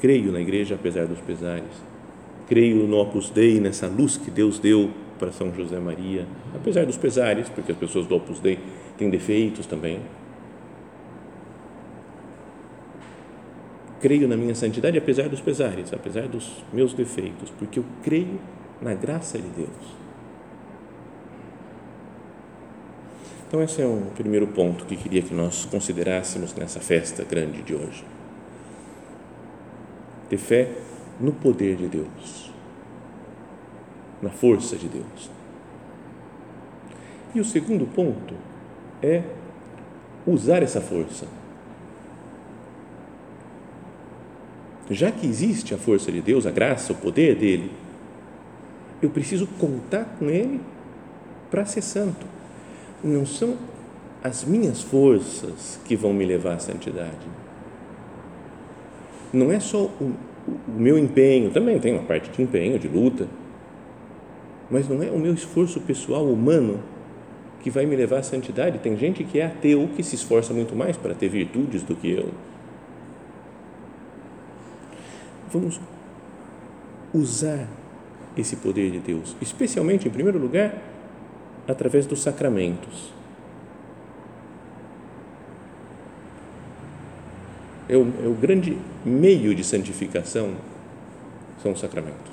creio 0.00 0.32
na 0.32 0.40
igreja 0.40 0.74
apesar 0.74 1.06
dos 1.06 1.20
pesares, 1.20 1.70
creio 2.48 2.86
no 2.86 2.96
Opus 2.96 3.30
Dei, 3.30 3.60
nessa 3.60 3.86
luz 3.86 4.16
que 4.16 4.30
Deus 4.30 4.58
deu 4.58 4.90
para 5.18 5.32
São 5.32 5.52
José 5.54 5.78
Maria, 5.78 6.26
apesar 6.54 6.86
dos 6.86 6.96
pesares, 6.96 7.48
porque 7.48 7.72
as 7.72 7.78
pessoas 7.78 8.06
do 8.06 8.16
Opus 8.16 8.38
Dei 8.40 8.58
têm 8.96 9.10
defeitos 9.10 9.66
também. 9.66 10.00
Creio 14.00 14.26
na 14.26 14.36
minha 14.36 14.54
santidade 14.54 14.98
apesar 14.98 15.28
dos 15.28 15.40
pesares, 15.40 15.92
apesar 15.92 16.26
dos 16.26 16.64
meus 16.72 16.92
defeitos, 16.92 17.50
porque 17.58 17.78
eu 17.78 17.84
creio 18.02 18.40
na 18.80 18.94
graça 18.94 19.38
de 19.38 19.48
Deus. 19.48 20.02
Então, 23.46 23.62
esse 23.62 23.82
é 23.82 23.86
um 23.86 24.06
primeiro 24.14 24.46
ponto 24.46 24.86
que 24.86 24.96
queria 24.96 25.20
que 25.20 25.34
nós 25.34 25.66
considerássemos 25.66 26.54
nessa 26.54 26.80
festa 26.80 27.22
grande 27.22 27.62
de 27.62 27.74
hoje 27.74 28.02
ter 30.32 30.38
fé 30.38 30.70
no 31.20 31.32
poder 31.32 31.76
de 31.76 31.88
Deus, 31.88 32.50
na 34.22 34.30
força 34.30 34.76
de 34.76 34.88
Deus. 34.88 35.30
E 37.34 37.40
o 37.40 37.44
segundo 37.44 37.86
ponto 37.86 38.34
é 39.02 39.22
usar 40.26 40.62
essa 40.62 40.80
força. 40.80 41.26
Já 44.90 45.10
que 45.10 45.26
existe 45.26 45.74
a 45.74 45.78
força 45.78 46.12
de 46.12 46.20
Deus, 46.20 46.46
a 46.46 46.50
graça, 46.50 46.92
o 46.92 46.96
poder 46.96 47.36
dele, 47.36 47.72
eu 49.02 49.10
preciso 49.10 49.46
contar 49.58 50.04
com 50.18 50.30
ele 50.30 50.60
para 51.50 51.64
ser 51.64 51.82
santo. 51.82 52.26
Não 53.02 53.26
são 53.26 53.56
as 54.22 54.44
minhas 54.44 54.80
forças 54.80 55.80
que 55.84 55.96
vão 55.96 56.12
me 56.12 56.24
levar 56.24 56.54
à 56.54 56.58
santidade 56.58 57.42
não 59.32 59.50
é 59.50 59.58
só 59.58 59.84
o, 59.84 60.12
o 60.68 60.72
meu 60.76 60.98
empenho, 60.98 61.50
também 61.50 61.78
tem 61.78 61.94
uma 61.94 62.02
parte 62.02 62.30
de 62.30 62.42
empenho, 62.42 62.78
de 62.78 62.86
luta, 62.86 63.26
mas 64.72 64.88
não 64.88 65.02
é 65.02 65.10
o 65.10 65.18
meu 65.18 65.34
esforço 65.34 65.80
pessoal 65.80 66.26
humano 66.26 66.80
que 67.60 67.70
vai 67.70 67.86
me 67.86 67.94
levar 67.94 68.18
à 68.18 68.22
santidade. 68.22 68.78
Tem 68.78 68.96
gente 68.96 69.22
que 69.22 69.38
é 69.38 69.46
ateu 69.46 69.88
que 69.94 70.02
se 70.02 70.16
esforça 70.16 70.52
muito 70.52 70.74
mais 70.74 70.96
para 70.96 71.14
ter 71.14 71.28
virtudes 71.28 71.82
do 71.82 71.94
que 71.94 72.10
eu. 72.10 72.30
Vamos 75.52 75.78
usar 77.14 77.68
esse 78.36 78.56
poder 78.56 78.90
de 78.90 78.98
Deus, 78.98 79.36
especialmente, 79.40 80.08
em 80.08 80.10
primeiro 80.10 80.38
lugar, 80.38 80.76
através 81.68 82.06
dos 82.06 82.22
sacramentos. 82.22 83.12
é 87.92 87.96
o, 87.96 88.10
é 88.24 88.26
o 88.26 88.32
grande 88.32 88.78
meio 89.04 89.54
de 89.54 89.62
santificação 89.62 90.54
são 91.62 91.72
os 91.72 91.80
sacramentos. 91.80 92.32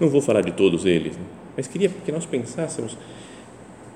Não 0.00 0.08
vou 0.08 0.20
falar 0.20 0.42
de 0.42 0.52
todos 0.52 0.84
eles, 0.84 1.16
né? 1.16 1.24
mas 1.56 1.66
queria 1.66 1.88
que 1.88 2.12
nós 2.12 2.26
pensássemos 2.26 2.96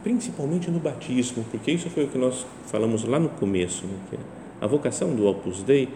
principalmente 0.02 0.70
no 0.70 0.78
batismo, 0.78 1.44
porque 1.50 1.70
isso 1.70 1.90
foi 1.90 2.04
o 2.04 2.08
que 2.08 2.16
nós 2.16 2.46
falamos 2.66 3.04
lá 3.04 3.18
no 3.18 3.28
começo, 3.28 3.84
né? 3.86 4.18
a 4.60 4.66
vocação 4.66 5.14
do 5.14 5.26
Opus 5.26 5.62
Dei 5.62 5.88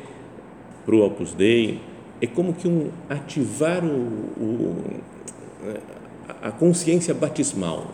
para 0.85 0.95
o 0.95 1.05
Opus 1.05 1.33
Dei 1.33 1.81
é 2.21 2.27
como 2.27 2.53
que 2.53 2.69
um 2.69 2.91
ativar 3.09 3.85
o, 3.85 3.89
o 3.89 4.85
a 6.43 6.51
consciência 6.51 7.15
batismal. 7.15 7.91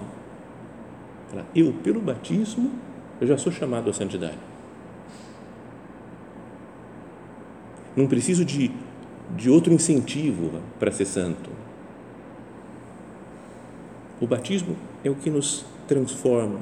Eu, 1.54 1.72
pelo 1.84 2.00
batismo, 2.00 2.72
eu 3.20 3.26
já 3.26 3.38
sou 3.38 3.52
chamado 3.52 3.88
à 3.88 3.92
santidade. 3.92 4.38
Não 7.94 8.06
preciso 8.06 8.44
de, 8.44 8.72
de 9.36 9.48
outro 9.48 9.72
incentivo 9.72 10.60
para 10.78 10.90
ser 10.90 11.04
santo. 11.04 11.50
O 14.20 14.26
batismo 14.26 14.76
é 15.02 15.08
o 15.08 15.14
que 15.14 15.30
nos 15.30 15.64
transforma. 15.88 16.60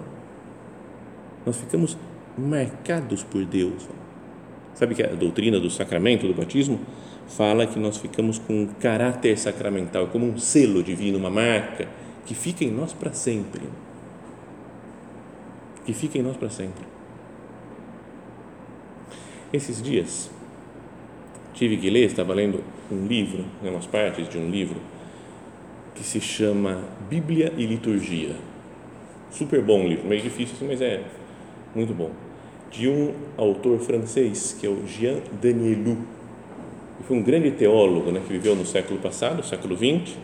Nós 1.44 1.56
ficamos 1.56 1.96
marcados 2.36 3.24
por 3.24 3.44
Deus. 3.44 3.88
Sabe 4.74 4.94
que 4.94 5.02
a 5.02 5.08
doutrina 5.08 5.58
do 5.58 5.68
sacramento 5.68 6.26
do 6.28 6.34
batismo 6.34 6.78
fala 7.26 7.66
que 7.66 7.78
nós 7.78 7.98
ficamos 7.98 8.38
com 8.38 8.62
um 8.62 8.66
caráter 8.66 9.36
sacramental, 9.36 10.06
como 10.06 10.24
um 10.24 10.38
selo 10.38 10.82
divino, 10.82 11.18
uma 11.18 11.30
marca 11.30 11.88
que 12.24 12.34
fica 12.34 12.64
em 12.64 12.70
nós 12.70 12.92
para 12.92 13.12
sempre. 13.12 13.62
Que 15.84 15.92
fica 15.92 16.16
em 16.16 16.22
nós 16.22 16.36
para 16.36 16.48
sempre. 16.48 16.86
Esses 19.52 19.82
dias 19.82 20.30
tive 21.54 21.76
que 21.76 21.90
ler, 21.90 22.04
estava 22.04 22.32
lendo 22.32 22.62
um 22.90 23.06
livro, 23.06 23.44
né, 23.60 23.70
umas 23.70 23.86
partes 23.86 24.28
de 24.28 24.38
um 24.38 24.48
livro 24.48 24.76
que 25.98 26.04
se 26.04 26.20
chama 26.20 26.84
Bíblia 27.10 27.52
e 27.56 27.66
Liturgia. 27.66 28.36
Super 29.32 29.60
bom 29.60 29.86
livro, 29.86 30.06
meio 30.06 30.22
difícil 30.22 30.54
assim, 30.54 30.68
mas 30.68 30.80
é 30.80 31.02
muito 31.74 31.92
bom. 31.92 32.12
De 32.70 32.88
um 32.88 33.12
autor 33.36 33.80
francês 33.80 34.56
que 34.58 34.64
é 34.66 34.70
o 34.70 34.86
Jean 34.86 35.16
Danielou. 35.42 35.98
Foi 37.06 37.16
um 37.16 37.22
grande 37.22 37.50
teólogo, 37.50 38.12
né, 38.12 38.22
que 38.24 38.32
viveu 38.32 38.54
no 38.54 38.64
século 38.64 39.00
passado, 39.00 39.44
século 39.44 39.76
XX, 39.76 40.16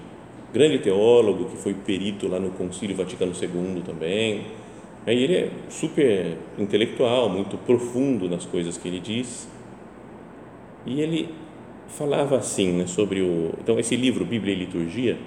grande 0.52 0.78
teólogo 0.78 1.47
que 1.47 1.57
foi 1.57 1.75
perito 1.75 2.28
lá 2.28 2.38
no 2.38 2.50
Concílio 2.50 2.95
Vaticano 2.95 3.33
II 3.33 3.83
também. 3.85 4.47
Aí 5.04 5.23
ele 5.23 5.35
é 5.35 5.50
super 5.69 6.38
intelectual, 6.57 7.28
muito 7.28 7.59
profundo 7.59 8.28
nas 8.28 8.47
coisas 8.47 8.78
que 8.78 8.87
ele 8.87 9.00
diz. 9.00 9.49
E 10.87 11.00
ele 11.00 11.31
falava 11.88 12.37
assim, 12.37 12.73
né, 12.73 12.87
sobre 12.87 13.21
o. 13.21 13.52
Então, 13.61 13.78
esse 13.78 13.97
livro, 13.97 14.25
Bíblia 14.25 14.54
e 14.54 14.59
Liturgia, 14.59 15.19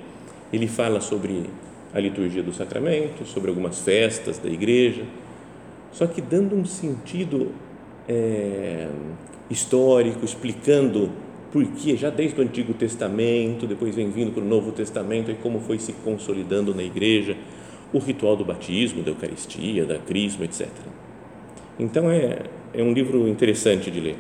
ele 0.51 0.67
fala 0.67 1.01
sobre 1.01 1.45
a 1.93 1.99
liturgia 1.99 2.43
do 2.43 2.53
sacramento, 2.53 3.25
sobre 3.25 3.49
algumas 3.49 3.79
festas 3.79 4.37
da 4.37 4.49
igreja, 4.49 5.03
só 5.91 6.05
que 6.05 6.21
dando 6.21 6.55
um 6.55 6.65
sentido 6.65 7.51
é, 8.07 8.87
histórico, 9.49 10.23
explicando 10.23 11.09
por 11.51 11.65
que, 11.65 11.95
já 11.95 12.09
desde 12.09 12.39
o 12.39 12.43
Antigo 12.43 12.73
Testamento, 12.73 13.65
depois 13.65 13.95
vem 13.95 14.11
vindo 14.11 14.31
para 14.31 14.43
o 14.43 14.45
Novo 14.45 14.71
Testamento, 14.71 15.31
e 15.31 15.35
como 15.35 15.59
foi 15.59 15.79
se 15.79 15.93
consolidando 15.93 16.75
na 16.75 16.83
igreja 16.83 17.35
o 17.93 17.99
ritual 17.99 18.35
do 18.35 18.43
batismo, 18.43 19.01
da 19.01 19.11
Eucaristia, 19.11 19.85
da 19.85 19.97
Crisma, 19.97 20.45
etc. 20.45 20.67
Então 21.79 22.11
é, 22.11 22.43
é 22.73 22.83
um 22.83 22.91
livro 22.91 23.27
interessante 23.27 23.89
de 23.89 23.99
ler, 23.99 24.17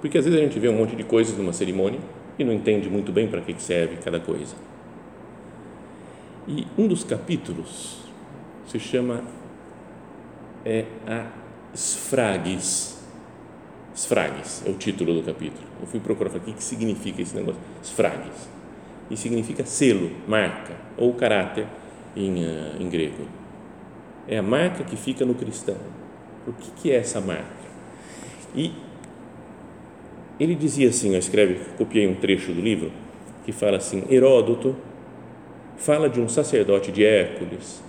porque 0.00 0.18
às 0.18 0.24
vezes 0.24 0.40
a 0.40 0.42
gente 0.42 0.58
vê 0.58 0.68
um 0.68 0.76
monte 0.76 0.96
de 0.96 1.04
coisas 1.04 1.36
numa 1.36 1.52
cerimônia 1.52 2.00
e 2.38 2.44
não 2.44 2.52
entende 2.52 2.88
muito 2.88 3.12
bem 3.12 3.28
para 3.28 3.40
que 3.40 3.54
serve 3.60 3.96
cada 4.02 4.18
coisa. 4.18 4.54
E 6.48 6.66
um 6.78 6.86
dos 6.86 7.02
capítulos 7.02 7.98
se 8.66 8.78
chama 8.78 9.24
é, 10.64 10.84
a 11.06 11.26
Sfragues. 11.74 12.96
Sfragues 13.94 14.62
é 14.64 14.70
o 14.70 14.74
título 14.74 15.14
do 15.14 15.22
capítulo. 15.22 15.66
Eu 15.80 15.86
fui 15.86 15.98
procurar 15.98 16.36
o 16.36 16.40
que, 16.40 16.62
significa 16.62 17.20
esse 17.20 17.34
negócio. 17.34 17.60
Sfragues. 17.82 18.48
E 19.10 19.16
significa 19.16 19.64
selo, 19.64 20.10
marca 20.28 20.76
ou 20.96 21.14
caráter 21.14 21.66
em, 22.14 22.44
uh, 22.44 22.80
em 22.80 22.88
grego. 22.88 23.26
É 24.28 24.38
a 24.38 24.42
marca 24.42 24.84
que 24.84 24.96
fica 24.96 25.24
no 25.24 25.34
cristão. 25.34 25.76
O 26.46 26.52
que, 26.52 26.70
que 26.72 26.90
é 26.90 26.96
essa 26.96 27.20
marca? 27.20 27.66
E 28.54 28.72
ele 30.38 30.54
dizia 30.54 30.88
assim, 30.88 31.16
escreve, 31.16 31.60
copiei 31.76 32.06
um 32.06 32.14
trecho 32.14 32.52
do 32.52 32.60
livro, 32.60 32.92
que 33.44 33.52
fala 33.52 33.76
assim, 33.76 34.04
Heródoto 34.10 34.76
fala 35.76 36.08
de 36.08 36.20
um 36.20 36.28
sacerdote 36.28 36.90
de 36.90 37.04
Hércules 37.04 37.82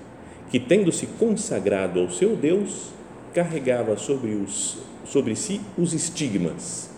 que, 0.50 0.60
tendo 0.60 0.92
se 0.92 1.08
consagrado 1.08 2.00
ao 2.00 2.10
seu 2.10 2.36
Deus, 2.36 2.92
carregava 3.34 3.98
sobre, 3.98 4.32
os, 4.32 4.78
sobre 5.06 5.36
si 5.36 5.62
os 5.78 5.94
estigmas, 5.94 6.90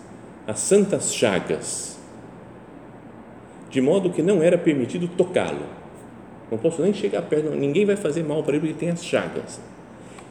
as 0.46 0.58
santas 0.60 1.14
chagas, 1.14 1.98
de 3.68 3.80
modo 3.80 4.10
que 4.10 4.22
não 4.22 4.42
era 4.42 4.58
permitido 4.58 5.08
tocá-lo. 5.08 5.66
Não 6.50 6.58
posso 6.58 6.82
nem 6.82 6.92
chegar 6.92 7.22
perto, 7.22 7.50
ninguém 7.50 7.84
vai 7.84 7.96
fazer 7.96 8.24
mal 8.24 8.42
para 8.42 8.56
ele 8.56 8.68
porque 8.68 8.80
tem 8.80 8.90
as 8.90 9.04
chagas. 9.04 9.60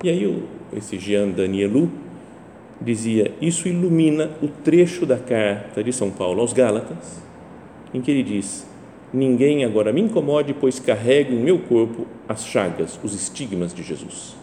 E 0.04 0.10
aí 0.10 0.44
esse 0.74 0.98
Jean 0.98 1.30
Danielou 1.30 1.90
dizia: 2.82 3.32
Isso 3.42 3.68
ilumina 3.68 4.32
o 4.42 4.48
trecho 4.48 5.06
da 5.06 5.18
carta 5.18 5.84
de 5.84 5.94
São 5.94 6.12
Paulo 6.12 6.42
aos 6.42 6.54
Gálatas, 6.54 7.22
em 7.94 8.02
que 8.02 8.12
ele 8.12 8.24
diz: 8.24 8.69
Ninguém 9.12 9.66
agora 9.66 9.92
me 9.92 10.02
incomode, 10.02 10.54
pois 10.54 10.80
carrego 10.80 11.34
em 11.34 11.40
meu 11.40 11.58
corpo 11.60 12.06
as 12.28 12.46
chagas, 12.46 13.00
os 13.04 13.14
estigmas 13.14 13.74
de 13.74 13.82
Jesus. 13.82 14.36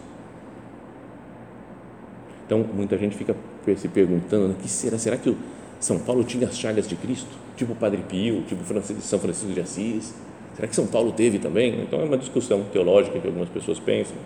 Então, 2.45 2.65
muita 2.73 2.97
gente 2.97 3.15
fica 3.15 3.35
se 3.75 3.87
perguntando: 3.87 4.55
que 4.55 4.69
será? 4.69 4.97
Será 4.97 5.17
que 5.17 5.29
o 5.29 5.37
São 5.79 5.99
Paulo 5.99 6.23
tinha 6.23 6.47
as 6.47 6.57
chagas 6.57 6.87
de 6.87 6.95
Cristo? 6.95 7.29
Tipo 7.55 7.75
Padre 7.75 8.03
Pio, 8.07 8.43
tipo 8.43 8.61
São 9.01 9.19
Francisco 9.19 9.53
de 9.53 9.61
Assis? 9.61 10.13
Será 10.55 10.67
que 10.67 10.75
São 10.75 10.87
Paulo 10.87 11.11
teve 11.11 11.39
também? 11.39 11.81
Então, 11.81 12.01
é 12.01 12.03
uma 12.03 12.17
discussão 12.17 12.63
teológica 12.71 13.19
que 13.19 13.27
algumas 13.27 13.49
pessoas 13.49 13.79
pensam. 13.79 14.17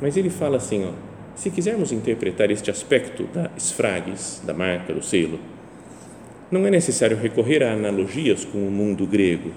Mas 0.00 0.16
ele 0.16 0.30
fala 0.30 0.58
assim: 0.58 0.84
ó, 0.84 0.92
se 1.34 1.50
quisermos 1.50 1.90
interpretar 1.90 2.50
este 2.50 2.70
aspecto 2.70 3.24
da 3.32 3.50
esfragues, 3.56 4.42
da 4.44 4.54
marca, 4.54 4.92
do 4.92 5.02
selo, 5.02 5.38
não 6.50 6.66
é 6.66 6.70
necessário 6.70 7.16
recorrer 7.16 7.62
a 7.62 7.72
analogias 7.72 8.44
com 8.44 8.58
o 8.58 8.70
mundo 8.70 9.06
grego. 9.06 9.50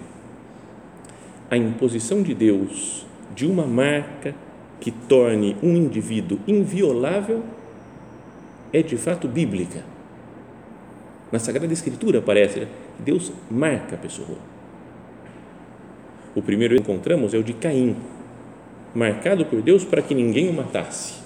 A 1.50 1.58
imposição 1.58 2.22
de 2.22 2.34
Deus 2.34 3.06
de 3.34 3.46
uma 3.46 3.66
marca 3.66 4.36
que 4.80 4.92
torne 4.92 5.56
um 5.64 5.76
indivíduo 5.76 6.40
inviolável 6.48 7.44
é 8.74 8.82
de 8.82 8.98
fato 8.98 9.28
bíblica. 9.28 9.84
Na 11.32 11.40
Sagrada 11.40 11.72
Escritura 11.72 12.20
aparece 12.20 12.60
que 12.60 12.68
Deus 13.00 13.32
marca 13.50 13.96
a 13.96 14.00
pessoa. 14.00 14.38
O 16.36 16.42
primeiro 16.42 16.76
que 16.76 16.82
encontramos 16.82 17.34
é 17.34 17.38
o 17.38 17.44
de 17.44 17.54
Caim, 17.54 17.96
marcado 18.94 19.46
por 19.46 19.62
Deus 19.62 19.86
para 19.86 20.02
que 20.02 20.16
ninguém 20.16 20.50
o 20.50 20.54
matasse. 20.54 21.21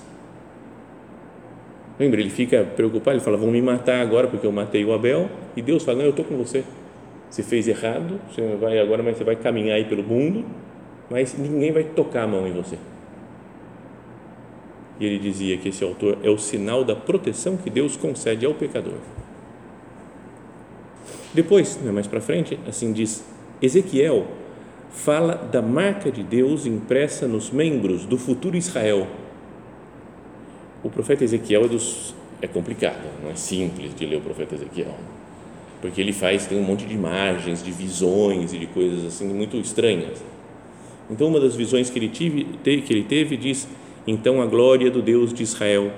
Lembra, 1.97 2.19
ele 2.19 2.29
fica 2.29 2.63
preocupado, 2.63 3.17
ele 3.17 3.23
fala: 3.23 3.37
vão 3.37 3.51
me 3.51 3.61
matar 3.61 4.01
agora 4.01 4.27
porque 4.27 4.45
eu 4.45 4.51
matei 4.51 4.83
o 4.83 4.93
Abel. 4.93 5.29
E 5.55 5.61
Deus 5.61 5.83
fala: 5.83 5.99
não, 5.99 6.05
eu 6.05 6.09
estou 6.11 6.25
com 6.25 6.35
você. 6.37 6.63
Você 7.29 7.41
fez 7.43 7.67
errado, 7.67 8.19
você 8.29 8.55
vai 8.55 8.79
agora, 8.79 9.01
mas 9.01 9.17
você 9.17 9.23
vai 9.23 9.35
caminhar 9.35 9.75
aí 9.75 9.85
pelo 9.85 10.03
mundo, 10.03 10.45
mas 11.09 11.37
ninguém 11.37 11.71
vai 11.71 11.83
tocar 11.83 12.23
a 12.23 12.27
mão 12.27 12.47
em 12.47 12.51
você. 12.51 12.77
E 14.99 15.05
ele 15.05 15.19
dizia 15.19 15.57
que 15.57 15.69
esse 15.69 15.83
autor 15.83 16.17
é 16.23 16.29
o 16.29 16.37
sinal 16.37 16.83
da 16.83 16.95
proteção 16.95 17.57
que 17.57 17.69
Deus 17.69 17.97
concede 17.97 18.45
ao 18.45 18.53
pecador. 18.53 18.99
Depois, 21.33 21.77
né, 21.81 21.91
mais 21.91 22.07
para 22.07 22.21
frente, 22.21 22.57
assim 22.67 22.93
diz: 22.93 23.25
Ezequiel 23.61 24.25
fala 24.89 25.35
da 25.35 25.61
marca 25.61 26.09
de 26.09 26.23
Deus 26.23 26.65
impressa 26.65 27.27
nos 27.27 27.51
membros 27.51 28.05
do 28.05 28.17
futuro 28.17 28.55
Israel 28.55 29.07
o 30.85 30.89
profeta 30.91 31.23
Ezequiel 31.23 31.65
é, 31.65 31.67
dos, 31.67 32.13
é 32.39 32.47
complicado, 32.47 33.01
não 33.23 33.31
é 33.31 33.35
simples 33.35 33.95
de 33.95 34.05
ler 34.05 34.17
o 34.17 34.21
profeta 34.21 34.53
Ezequiel, 34.53 34.95
porque 35.81 35.99
ele 35.99 36.13
faz, 36.13 36.45
tem 36.45 36.59
um 36.59 36.63
monte 36.63 36.85
de 36.85 36.93
imagens, 36.93 37.63
de 37.63 37.71
visões 37.71 38.53
e 38.53 38.59
de 38.59 38.67
coisas 38.67 39.03
assim 39.03 39.27
muito 39.27 39.57
estranhas. 39.57 40.23
Então, 41.09 41.27
uma 41.27 41.39
das 41.39 41.55
visões 41.55 41.89
que 41.89 41.97
ele, 41.97 42.09
tive, 42.09 42.43
que 42.63 42.93
ele 42.93 43.03
teve 43.03 43.35
diz: 43.35 43.67
Então 44.05 44.41
a 44.41 44.45
glória 44.45 44.91
do 44.91 45.01
Deus 45.01 45.33
de 45.33 45.41
Israel 45.41 45.91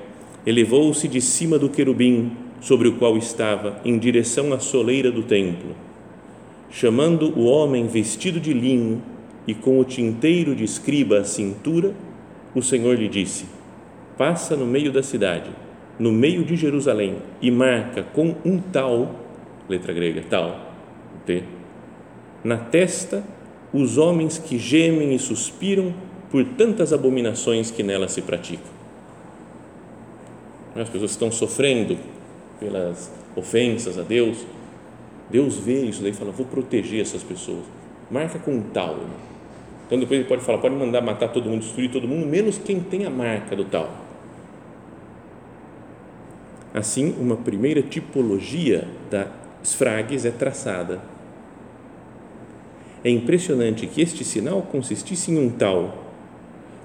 elevou-se 0.45 1.05
de 1.05 1.19
cima 1.19 1.59
do 1.59 1.67
querubim 1.67 2.31
sobre 2.61 2.87
o 2.87 2.93
qual 2.93 3.17
estava, 3.17 3.81
em 3.83 3.97
direção 3.97 4.53
à 4.53 4.59
soleira 4.59 5.11
do 5.11 5.23
templo. 5.23 5.75
Chamando 6.71 7.37
o 7.37 7.43
homem 7.43 7.87
vestido 7.87 8.39
de 8.39 8.53
linho 8.53 9.01
e 9.45 9.53
com 9.53 9.79
o 9.79 9.83
tinteiro 9.83 10.55
de 10.55 10.63
escriba 10.63 11.19
à 11.19 11.23
cintura, 11.25 11.93
o 12.55 12.61
Senhor 12.61 12.97
lhe 12.97 13.09
disse: 13.09 13.56
passa 14.17 14.55
no 14.55 14.65
meio 14.65 14.91
da 14.91 15.03
cidade, 15.03 15.49
no 15.99 16.11
meio 16.11 16.43
de 16.43 16.55
Jerusalém, 16.55 17.17
e 17.41 17.51
marca 17.51 18.03
com 18.03 18.35
um 18.43 18.59
tal, 18.59 19.15
letra 19.69 19.93
grega, 19.93 20.23
tal, 20.29 20.73
T, 21.25 21.43
na 22.43 22.57
testa 22.57 23.23
os 23.73 23.97
homens 23.97 24.37
que 24.37 24.57
gemem 24.57 25.13
e 25.13 25.19
suspiram 25.19 25.93
por 26.31 26.43
tantas 26.43 26.93
abominações 26.93 27.69
que 27.69 27.83
nela 27.83 28.07
se 28.07 28.21
praticam. 28.21 28.77
As 30.75 30.89
pessoas 30.89 31.11
estão 31.11 31.31
sofrendo 31.31 31.97
pelas 32.59 33.11
ofensas 33.35 33.97
a 33.97 34.03
Deus. 34.03 34.45
Deus 35.29 35.57
vê 35.57 35.85
isso 35.85 36.01
daí 36.01 36.11
e 36.11 36.13
fala: 36.13 36.31
vou 36.31 36.45
proteger 36.45 37.01
essas 37.01 37.23
pessoas. 37.23 37.65
Marca 38.09 38.39
com 38.39 38.51
um 38.51 38.61
tal. 38.61 38.99
Então 39.85 39.99
depois 39.99 40.19
ele 40.19 40.29
pode 40.29 40.43
falar: 40.43 40.59
pode 40.59 40.75
mandar 40.75 41.01
matar 41.01 41.29
todo 41.29 41.49
mundo, 41.49 41.61
destruir 41.61 41.91
todo 41.91 42.07
mundo, 42.07 42.25
menos 42.25 42.57
quem 42.57 42.79
tem 42.79 43.05
a 43.05 43.09
marca 43.09 43.55
do 43.55 43.65
tal. 43.65 44.06
Assim, 46.77 47.15
uma 47.19 47.35
primeira 47.35 47.81
tipologia 47.81 48.87
da 49.09 49.25
esfragues 49.63 50.25
é 50.25 50.29
traçada. 50.29 51.01
É 53.03 53.09
impressionante 53.09 53.87
que 53.87 53.99
este 53.99 54.23
sinal 54.23 54.61
consistisse 54.61 55.31
em 55.31 55.39
um 55.39 55.49
tal. 55.49 56.05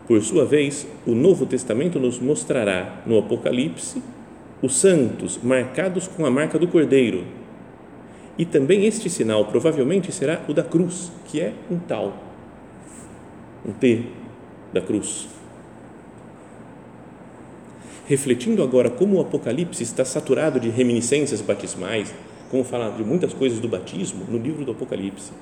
Por 0.07 0.23
sua 0.23 0.47
vez, 0.47 0.87
o 1.07 1.15
Novo 1.15 1.45
Testamento 1.45 2.01
nos 2.01 2.19
mostrará 2.19 3.03
no 3.05 3.19
Apocalipse 3.19 4.03
os 4.63 4.77
santos 4.77 5.39
marcados 5.43 6.09
com 6.09 6.25
a 6.25 6.31
marca 6.31 6.59
do 6.59 6.69
Cordeiro. 6.69 7.25
E 8.39 8.47
também 8.47 8.87
este 8.87 9.11
sinal 9.11 9.45
provavelmente 9.45 10.11
será 10.11 10.41
o 10.49 10.55
da 10.55 10.63
cruz, 10.63 11.13
que 11.27 11.39
é 11.39 11.53
um 11.71 11.79
tal, 11.79 12.17
um 13.63 13.73
T 13.73 14.07
da 14.73 14.81
cruz. 14.81 15.29
Refletindo 18.07 18.63
agora 18.63 18.91
como 18.91 19.17
o 19.17 19.21
Apocalipse 19.21 19.83
está 19.83 20.05
saturado 20.05 20.59
de 20.59 20.69
reminiscências 20.69 21.41
batismais, 21.41 22.13
como 22.51 22.65
fala 22.65 22.91
de 22.91 23.05
muitas 23.05 23.33
coisas 23.33 23.59
do 23.61 23.69
batismo 23.69 24.25
no 24.29 24.39
livro 24.39 24.65
do 24.65 24.73
Apocalipse. 24.73 25.33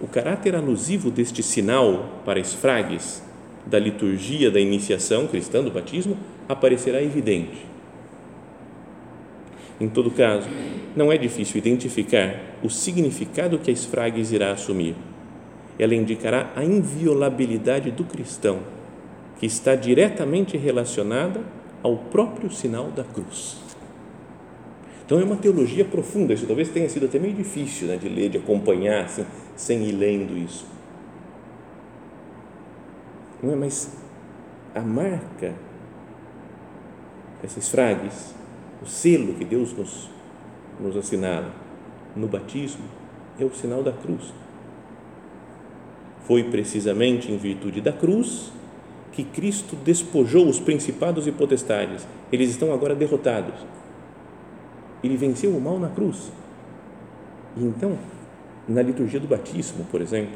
O 0.00 0.08
caráter 0.08 0.56
alusivo 0.56 1.10
deste 1.10 1.42
sinal 1.42 2.22
para 2.24 2.40
esfragues 2.40 3.22
da 3.64 3.78
liturgia 3.78 4.50
da 4.50 4.58
iniciação 4.58 5.28
cristã 5.28 5.62
do 5.62 5.70
batismo 5.70 6.16
aparecerá 6.48 7.00
evidente. 7.00 7.66
Em 9.80 9.88
todo 9.88 10.10
caso, 10.10 10.48
não 10.96 11.12
é 11.12 11.16
difícil 11.16 11.58
identificar 11.58 12.40
o 12.62 12.68
significado 12.68 13.58
que 13.58 13.70
a 13.70 13.72
esfragues 13.72 14.32
irá 14.32 14.52
assumir. 14.52 14.94
Ela 15.78 15.94
indicará 15.94 16.52
a 16.54 16.64
inviolabilidade 16.64 17.90
do 17.90 18.04
cristão, 18.04 18.60
que 19.42 19.46
está 19.46 19.74
diretamente 19.74 20.56
relacionada 20.56 21.42
ao 21.82 21.96
próprio 21.96 22.48
sinal 22.48 22.92
da 22.92 23.02
cruz. 23.02 23.56
Então 25.04 25.18
é 25.18 25.24
uma 25.24 25.34
teologia 25.34 25.84
profunda, 25.84 26.32
isso 26.32 26.46
talvez 26.46 26.68
tenha 26.68 26.88
sido 26.88 27.06
até 27.06 27.18
meio 27.18 27.34
difícil 27.34 27.88
né, 27.88 27.96
de 27.96 28.08
ler, 28.08 28.28
de 28.28 28.38
acompanhar 28.38 29.04
assim, 29.06 29.26
sem 29.56 29.82
ir 29.82 29.96
lendo 29.96 30.38
isso. 30.38 30.64
Não 33.42 33.52
é? 33.52 33.56
Mas 33.56 33.96
a 34.76 34.80
marca, 34.80 35.52
essas 37.42 37.68
frases, 37.68 38.36
o 38.80 38.86
selo 38.86 39.34
que 39.34 39.44
Deus 39.44 39.72
nos, 39.72 40.08
nos 40.78 40.96
assinala 40.96 41.52
no 42.14 42.28
batismo, 42.28 42.84
é 43.40 43.44
o 43.44 43.52
sinal 43.52 43.82
da 43.82 43.90
cruz. 43.90 44.32
Foi 46.28 46.44
precisamente 46.44 47.32
em 47.32 47.36
virtude 47.36 47.80
da 47.80 47.92
cruz 47.92 48.52
que 49.12 49.24
Cristo 49.24 49.76
despojou 49.76 50.48
os 50.48 50.58
principados 50.58 51.26
e 51.26 51.32
potestades. 51.32 52.06
Eles 52.32 52.50
estão 52.50 52.72
agora 52.72 52.94
derrotados. 52.94 53.54
Ele 55.04 55.16
venceu 55.16 55.50
o 55.50 55.60
mal 55.60 55.78
na 55.78 55.88
cruz. 55.88 56.32
E 57.56 57.62
então, 57.62 57.98
na 58.66 58.80
liturgia 58.80 59.20
do 59.20 59.28
batismo, 59.28 59.84
por 59.90 60.00
exemplo, 60.00 60.34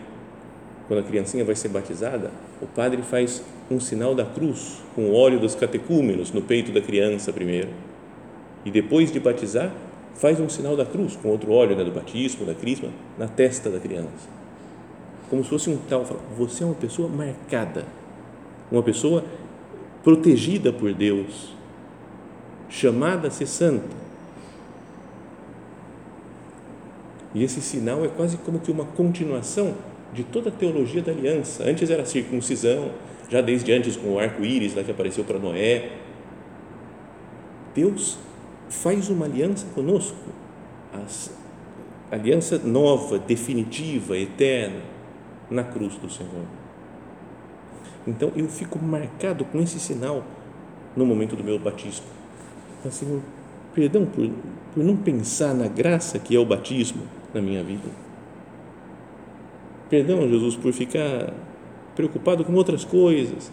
quando 0.87 1.01
a 1.01 1.03
criancinha 1.03 1.45
vai 1.45 1.55
ser 1.55 1.69
batizada, 1.69 2.31
o 2.61 2.67
padre 2.67 3.03
faz 3.03 3.43
um 3.71 3.81
sinal 3.81 4.15
da 4.15 4.25
cruz 4.25 4.83
com 4.95 5.07
o 5.07 5.15
óleo 5.15 5.41
dos 5.41 5.55
catecúmenos 5.55 6.31
no 6.31 6.43
peito 6.43 6.71
da 6.71 6.81
criança 6.81 7.33
primeiro. 7.33 7.69
E 8.65 8.71
depois 8.71 9.11
de 9.11 9.19
batizar, 9.19 9.73
faz 10.15 10.39
um 10.39 10.49
sinal 10.49 10.77
da 10.77 10.85
cruz 10.85 11.17
com 11.17 11.29
outro 11.29 11.53
óleo 11.53 11.77
né, 11.77 11.85
do 11.85 11.91
batismo, 11.91 12.45
da 12.45 12.55
crisma, 12.55 12.91
na 13.19 13.27
testa 13.27 13.71
da 13.71 13.79
criança. 13.79 14.29
Como 15.29 15.43
se 15.43 15.51
fosse 15.51 15.71
um 15.71 15.77
tal, 15.89 16.05
você 16.37 16.63
é 16.63 16.67
uma 16.67 16.75
pessoa 16.75 17.09
marcada, 17.09 17.85
uma 18.71 18.83
pessoa 18.83 19.25
protegida 20.03 20.73
por 20.73 20.93
Deus, 20.93 21.55
chamada 22.69 23.29
a 23.29 23.31
ser 23.31 23.47
santa 23.47 24.07
E 27.37 27.45
esse 27.45 27.61
sinal 27.61 28.03
é 28.03 28.09
quase 28.09 28.39
como 28.39 28.59
que 28.59 28.73
uma 28.73 28.87
continuação 28.87 29.75
de 30.15 30.25
toda 30.25 30.49
a 30.49 30.53
teologia 30.53 31.03
da 31.03 31.13
aliança. 31.13 31.65
Antes 31.65 31.91
era 31.91 32.01
a 32.01 32.07
circuncisão, 32.07 32.93
já 33.29 33.43
desde 33.43 33.71
antes 33.73 33.95
com 33.95 34.15
o 34.15 34.19
arco-íris 34.19 34.75
lá 34.75 34.83
que 34.83 34.91
apareceu 34.91 35.23
para 35.23 35.39
Noé. 35.39 35.91
Deus 37.75 38.17
faz 38.71 39.11
uma 39.11 39.27
aliança 39.27 39.67
conosco, 39.75 40.17
aliança 42.11 42.59
nova, 42.59 43.19
definitiva, 43.19 44.17
eterna, 44.17 44.81
na 45.51 45.63
cruz 45.63 45.95
do 45.97 46.09
Senhor. 46.09 46.47
Então 48.07 48.33
eu 48.37 48.49
fico 48.49 48.79
marcado 48.79 49.45
com 49.45 49.61
esse 49.61 49.81
sinal 49.81 50.25
no 50.97 51.05
momento 51.05 51.35
do 51.35 51.43
meu 51.43 51.59
batismo. 51.59 52.07
Senhor, 52.91 53.21
perdão 53.75 54.07
por, 54.07 54.31
por 54.75 54.85
não 54.85 54.97
pensar 54.97 55.53
na 55.53 55.67
graça 55.67 56.19
que 56.19 56.37
é 56.37 56.39
o 56.39 56.45
batismo 56.45 57.03
na 57.35 57.41
minha 57.41 57.63
vida. 57.65 57.89
Perdão, 59.91 60.29
Jesus, 60.29 60.57
por 60.57 60.73
ficar 60.73 61.33
preocupado 61.95 62.45
com 62.45 62.53
outras 62.55 62.85
coisas, 62.85 63.51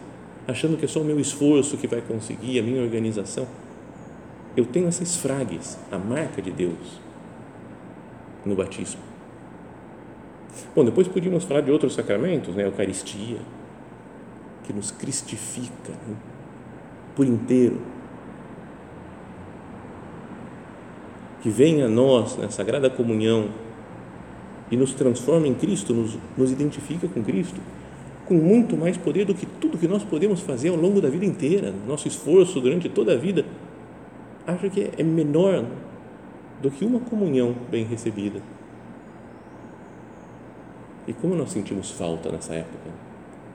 achando 0.47 0.77
que 0.77 0.85
é 0.85 0.87
só 0.87 1.01
o 1.01 1.05
meu 1.05 1.19
esforço 1.19 1.77
que 1.77 1.87
vai 1.87 2.01
conseguir, 2.01 2.59
a 2.59 2.63
minha 2.63 2.81
organização. 2.81 3.47
Eu 4.55 4.65
tenho 4.65 4.87
essas 4.87 5.15
fragues, 5.15 5.77
a 5.91 5.97
marca 5.97 6.41
de 6.41 6.51
Deus 6.51 7.01
no 8.45 8.55
batismo. 8.55 9.01
Bom, 10.75 10.85
depois 10.85 11.07
podíamos 11.07 11.43
falar 11.43 11.61
de 11.61 11.71
outros 11.71 11.95
sacramentos, 11.95 12.55
né? 12.55 12.65
Eucaristia, 12.65 13.37
que 14.63 14.73
nos 14.73 14.91
cristifica 14.91 15.91
né? 16.07 16.15
por 17.15 17.25
inteiro 17.25 17.79
que 21.43 21.49
venha 21.49 21.87
a 21.87 21.89
nós 21.89 22.37
na 22.37 22.49
Sagrada 22.49 22.89
Comunhão 22.89 23.49
e 24.71 24.77
nos 24.77 24.93
transforma 24.93 25.45
em 25.45 25.53
Cristo, 25.53 25.93
nos, 25.93 26.17
nos 26.37 26.49
identifica 26.49 27.05
com 27.05 27.21
Cristo, 27.21 27.59
com 28.25 28.35
muito 28.35 28.77
mais 28.77 28.95
poder 28.95 29.25
do 29.25 29.35
que 29.35 29.45
tudo 29.45 29.77
que 29.77 29.87
nós 29.87 30.03
podemos 30.05 30.39
fazer 30.39 30.69
ao 30.69 30.77
longo 30.77 31.01
da 31.01 31.09
vida 31.09 31.25
inteira, 31.25 31.73
nosso 31.85 32.07
esforço 32.07 32.61
durante 32.61 32.87
toda 32.87 33.11
a 33.13 33.17
vida, 33.17 33.45
acho 34.47 34.69
que 34.69 34.89
é 34.97 35.03
menor 35.03 35.65
do 36.61 36.71
que 36.71 36.85
uma 36.85 37.01
comunhão 37.01 37.53
bem 37.69 37.83
recebida. 37.83 38.39
E 41.05 41.11
como 41.11 41.35
nós 41.35 41.51
sentimos 41.51 41.91
falta 41.91 42.31
nessa 42.31 42.53
época, 42.53 42.89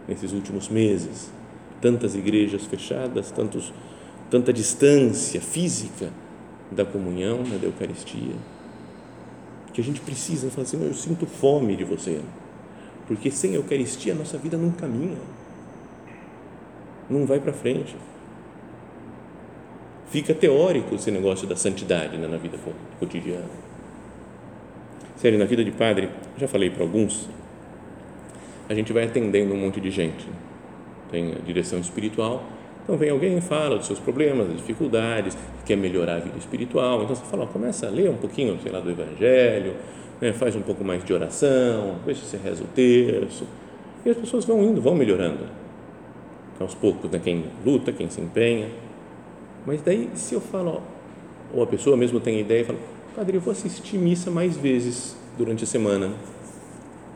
nesses 0.09 0.33
últimos 0.33 0.69
meses, 0.69 1.31
tantas 1.81 2.15
igrejas 2.15 2.65
fechadas, 2.65 3.31
tantos, 3.31 3.73
tanta 4.31 4.53
distância 4.53 5.41
física 5.41 6.11
da 6.73 6.85
comunhão, 6.85 7.43
da 7.43 7.67
Eucaristia, 7.67 8.35
que 9.73 9.81
a 9.81 9.85
gente 9.85 10.01
precisa 10.01 10.51
falar 10.51 10.63
assim, 10.65 10.83
eu 10.83 10.95
sinto 10.95 11.27
fome 11.27 11.77
de 11.77 11.85
você, 11.85 12.21
porque 13.07 13.31
sem 13.31 13.55
Eucaristia 13.55 14.13
a 14.15 14.17
nossa 14.17 14.39
vida 14.39 14.57
não 14.57 14.71
caminha, 14.71 15.19
não 17.09 17.27
vai 17.27 17.39
para 17.39 17.53
frente. 17.53 17.95
Fica 20.11 20.35
teórico 20.35 20.95
esse 20.95 21.11
negócio 21.11 21.47
da 21.47 21.55
santidade 21.55 22.17
né, 22.17 22.27
na 22.27 22.39
vida 22.39 22.59
cotidiana. 22.99 23.49
Sério, 25.17 25.39
na 25.39 25.45
vida 25.45 25.65
de 25.65 25.71
padre, 25.71 26.09
já 26.39 26.49
falei 26.49 26.71
para 26.71 26.83
alguns, 26.83 27.29
a 28.69 28.75
gente 28.75 28.93
vai 28.93 29.05
atendendo 29.05 29.55
um 29.55 29.57
monte 29.57 29.81
de 29.81 29.91
gente. 29.91 30.27
Tem 31.11 31.33
a 31.33 31.39
direção 31.39 31.79
espiritual, 31.79 32.43
então 32.83 32.97
vem 32.97 33.11
alguém 33.11 33.37
e 33.37 33.41
fala 33.41 33.77
dos 33.77 33.87
seus 33.87 33.99
problemas, 33.99 34.47
das 34.49 34.57
dificuldades, 34.57 35.37
quer 35.65 35.77
melhorar 35.77 36.17
a 36.17 36.21
vida 36.21 36.39
espiritual. 36.39 37.03
Então 37.03 37.15
você 37.15 37.25
fala, 37.25 37.45
ó, 37.45 37.47
começa 37.47 37.87
a 37.87 37.91
ler 37.91 38.11
um 38.11 38.17
pouquinho, 38.17 38.59
sei 38.63 38.73
lá, 38.73 38.81
do 38.81 38.91
Evangelho, 38.91 39.75
né, 40.21 40.33
faz 40.33 40.57
um 40.57 40.63
pouco 40.63 40.85
mais 40.85 41.05
de 41.05 41.13
oração, 41.13 41.97
depois 41.99 42.19
você 42.19 42.37
reza 42.37 42.65
o 42.65 42.67
terço. 42.69 43.47
E 44.05 44.11
as 44.11 44.17
pessoas 44.17 44.45
vão 44.45 44.63
indo, 44.63 44.81
vão 44.81 44.95
melhorando. 44.95 45.45
Aos 46.59 46.75
poucos, 46.75 47.11
né, 47.11 47.21
quem 47.23 47.45
luta, 47.65 47.93
quem 47.93 48.09
se 48.09 48.21
empenha. 48.21 48.69
Mas 49.67 49.83
daí, 49.83 50.09
se 50.15 50.35
eu 50.35 50.41
falo, 50.41 50.77
ó, 50.77 50.99
ou 51.55 51.63
a 51.63 51.67
pessoa 51.67 51.97
mesmo 51.97 52.21
tem 52.21 52.41
ideia 52.41 52.63
e 52.63 52.65
fala, 52.65 52.79
padre, 53.15 53.37
eu 53.37 53.41
vou 53.41 53.53
assistir 53.53 53.99
missa 53.99 54.31
mais 54.31 54.57
vezes 54.57 55.17
durante 55.37 55.65
a 55.65 55.67
semana. 55.67 56.11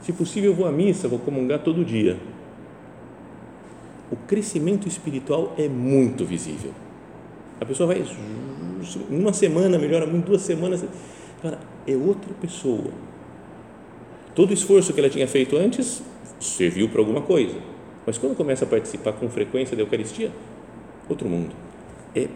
Se 0.03 0.13
possível, 0.13 0.51
eu 0.51 0.57
vou 0.57 0.67
à 0.67 0.73
missa, 0.73 1.09
vou 1.09 1.19
comungar 1.19 1.61
todo 1.61 1.85
dia 1.85 2.19
o 4.13 4.17
crescimento 4.27 4.87
espiritual 4.87 5.55
é 5.57 5.67
muito 5.67 6.27
visível. 6.27 6.71
A 7.59 7.65
pessoa 7.65 7.87
vai, 7.87 8.05
uma 9.09 9.33
semana 9.33 9.79
melhora 9.79 10.07
muito, 10.07 10.27
duas 10.27 10.43
semanas, 10.43 10.85
cara, 11.41 11.59
é 11.87 11.97
outra 11.97 12.35
pessoa. 12.39 12.93
Todo 14.35 14.51
o 14.51 14.53
esforço 14.53 14.93
que 14.93 15.01
ela 15.01 15.09
tinha 15.09 15.27
feito 15.27 15.57
antes 15.57 16.03
serviu 16.39 16.91
para 16.91 17.01
alguma 17.01 17.23
coisa, 17.23 17.57
mas 18.07 18.19
quando 18.19 18.37
começa 18.37 18.67
a 18.67 18.69
participar 18.69 19.15
com 19.15 19.31
frequência 19.31 19.75
da 19.75 19.83
Eucaristia, 19.83 20.31
outro 21.09 21.27
mundo. 21.27 21.55
É 22.15 22.29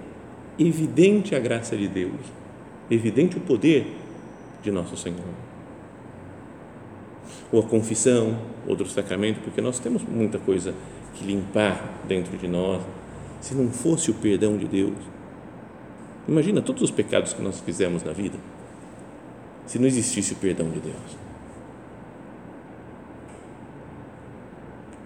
evidente 0.58 1.34
a 1.34 1.38
graça 1.38 1.76
de 1.76 1.88
Deus, 1.88 2.20
evidente 2.90 3.36
o 3.36 3.40
poder 3.40 3.86
de 4.62 4.70
nosso 4.70 4.96
Senhor. 4.96 5.18
Ou 7.52 7.60
a 7.60 7.62
confissão, 7.62 8.36
outro 8.66 8.86
sacramento, 8.86 9.40
porque 9.40 9.60
nós 9.60 9.78
temos 9.78 10.02
muita 10.02 10.38
coisa 10.38 10.74
que 11.14 11.24
limpar 11.24 12.02
dentro 12.06 12.36
de 12.36 12.48
nós, 12.48 12.82
se 13.40 13.54
não 13.54 13.70
fosse 13.70 14.10
o 14.10 14.14
perdão 14.14 14.56
de 14.56 14.66
Deus. 14.66 14.96
Imagina 16.28 16.60
todos 16.60 16.82
os 16.82 16.90
pecados 16.90 17.32
que 17.32 17.40
nós 17.40 17.60
fizemos 17.60 18.02
na 18.02 18.12
vida, 18.12 18.36
se 19.66 19.78
não 19.78 19.86
existisse 19.86 20.32
o 20.32 20.36
perdão 20.36 20.68
de 20.70 20.80
Deus. 20.80 21.16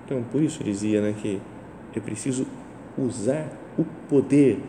Então, 0.05 0.23
por 0.33 0.43
isso 0.43 0.65
dizia 0.65 1.01
né, 1.01 1.15
que 1.21 1.41
é 1.95 2.01
preciso 2.01 2.47
usar 2.99 3.49
o 3.79 3.85
poder 4.09 4.61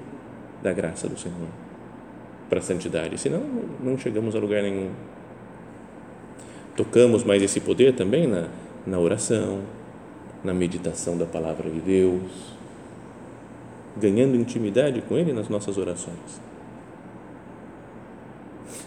da 0.62 0.71
graça 0.71 1.07
do 1.07 1.17
Senhor 1.17 1.47
para 2.49 2.60
a 2.60 2.62
santidade, 2.62 3.17
senão 3.17 3.41
não 3.79 3.97
chegamos 3.97 4.36
a 4.36 4.39
lugar 4.39 4.62
nenhum. 4.62 4.91
Tocamos 6.82 7.24
mais 7.24 7.44
esse 7.44 7.60
poder 7.60 7.94
também 7.94 8.26
na, 8.26 8.48
na 8.88 8.98
oração, 8.98 9.60
na 10.44 10.52
meditação 10.52 11.15
da 11.15 11.28
palavra 11.28 11.70
de 11.70 11.80
Deus, 11.80 12.24
ganhando 13.96 14.36
intimidade 14.36 15.00
com 15.02 15.15
Ele 15.15 15.32
nas 15.32 15.48
nossas 15.48 15.78
orações. 15.78 16.41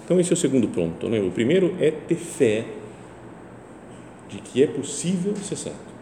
Então, 0.05 0.19
esse 0.19 0.33
é 0.33 0.35
o 0.35 0.37
segundo 0.37 0.67
ponto. 0.67 1.09
Né? 1.09 1.21
O 1.21 1.31
primeiro 1.31 1.77
é 1.79 1.93
ter 1.93 2.17
fé 2.17 2.65
de 4.29 4.39
que 4.39 4.61
é 4.61 4.67
possível 4.67 5.37
ser 5.37 5.55
santo. 5.55 5.95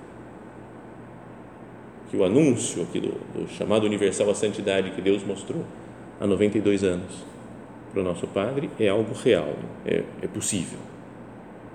Que 2.11 2.17
o 2.17 2.25
anúncio 2.25 2.85
aqui 2.85 3.01
do, 3.01 3.11
do 3.35 3.51
chamado 3.51 3.85
universal 3.85 4.31
à 4.31 4.35
santidade 4.35 4.93
que 4.93 5.03
Deus 5.03 5.23
mostrou 5.23 5.63
há 6.19 6.27
92 6.27 6.85
anos 6.85 7.13
para 7.93 8.01
o 8.01 8.03
nosso 8.03 8.27
Padre 8.29 8.71
é 8.81 8.89
algo 8.89 9.13
real, 9.13 9.53
é, 9.85 10.03
é 10.23 10.27
possível. 10.27 10.92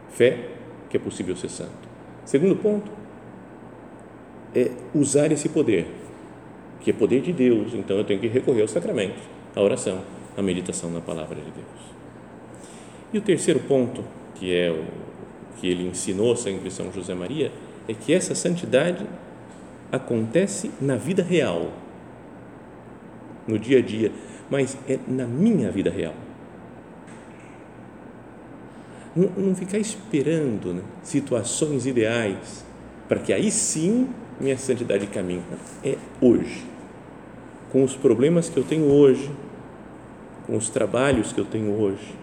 Fé 0.09 0.49
que 0.89 0.97
é 0.97 0.99
possível 0.99 1.35
ser 1.35 1.49
santo. 1.49 1.87
Segundo 2.25 2.55
ponto 2.55 2.89
é 4.55 4.71
usar 4.93 5.31
esse 5.31 5.49
poder, 5.49 5.87
que 6.81 6.91
é 6.91 6.93
poder 6.93 7.21
de 7.21 7.33
Deus, 7.33 7.73
então 7.73 7.97
eu 7.97 8.03
tenho 8.03 8.19
que 8.19 8.27
recorrer 8.27 8.61
ao 8.61 8.67
sacramento, 8.67 9.19
à 9.55 9.61
oração, 9.61 10.01
à 10.35 10.41
meditação 10.41 10.89
na 10.89 11.01
palavra 11.01 11.35
de 11.35 11.51
Deus. 11.51 11.97
E 13.13 13.17
o 13.17 13.21
terceiro 13.21 13.59
ponto, 13.61 14.03
que 14.35 14.53
é 14.53 14.71
o 14.71 14.85
que 15.57 15.67
ele 15.67 15.87
ensinou 15.87 16.35
sempre 16.35 16.69
São 16.69 16.91
José 16.91 17.13
Maria, 17.13 17.51
é 17.87 17.93
que 17.93 18.13
essa 18.13 18.35
santidade 18.35 19.05
acontece 19.91 20.71
na 20.81 20.95
vida 20.95 21.23
real, 21.23 21.71
no 23.47 23.57
dia 23.57 23.79
a 23.79 23.81
dia, 23.81 24.11
mas 24.49 24.77
é 24.87 24.99
na 25.07 25.25
minha 25.25 25.71
vida 25.71 25.89
real. 25.89 26.13
Não, 29.17 29.31
não 29.35 29.55
ficar 29.55 29.79
esperando 29.79 30.75
né, 30.75 30.83
situações 31.01 31.87
ideais 31.87 32.63
para 33.07 33.19
que 33.19 33.33
aí 33.33 33.49
sim 33.49 34.07
minha 34.39 34.55
santidade 34.55 35.07
caminhe. 35.07 35.41
É 35.83 35.97
hoje, 36.21 36.63
com 37.71 37.83
os 37.83 37.95
problemas 37.95 38.47
que 38.47 38.57
eu 38.57 38.63
tenho 38.63 38.85
hoje, 38.85 39.31
com 40.45 40.55
os 40.55 40.69
trabalhos 40.69 41.33
que 41.33 41.39
eu 41.39 41.45
tenho 41.45 41.73
hoje, 41.81 42.13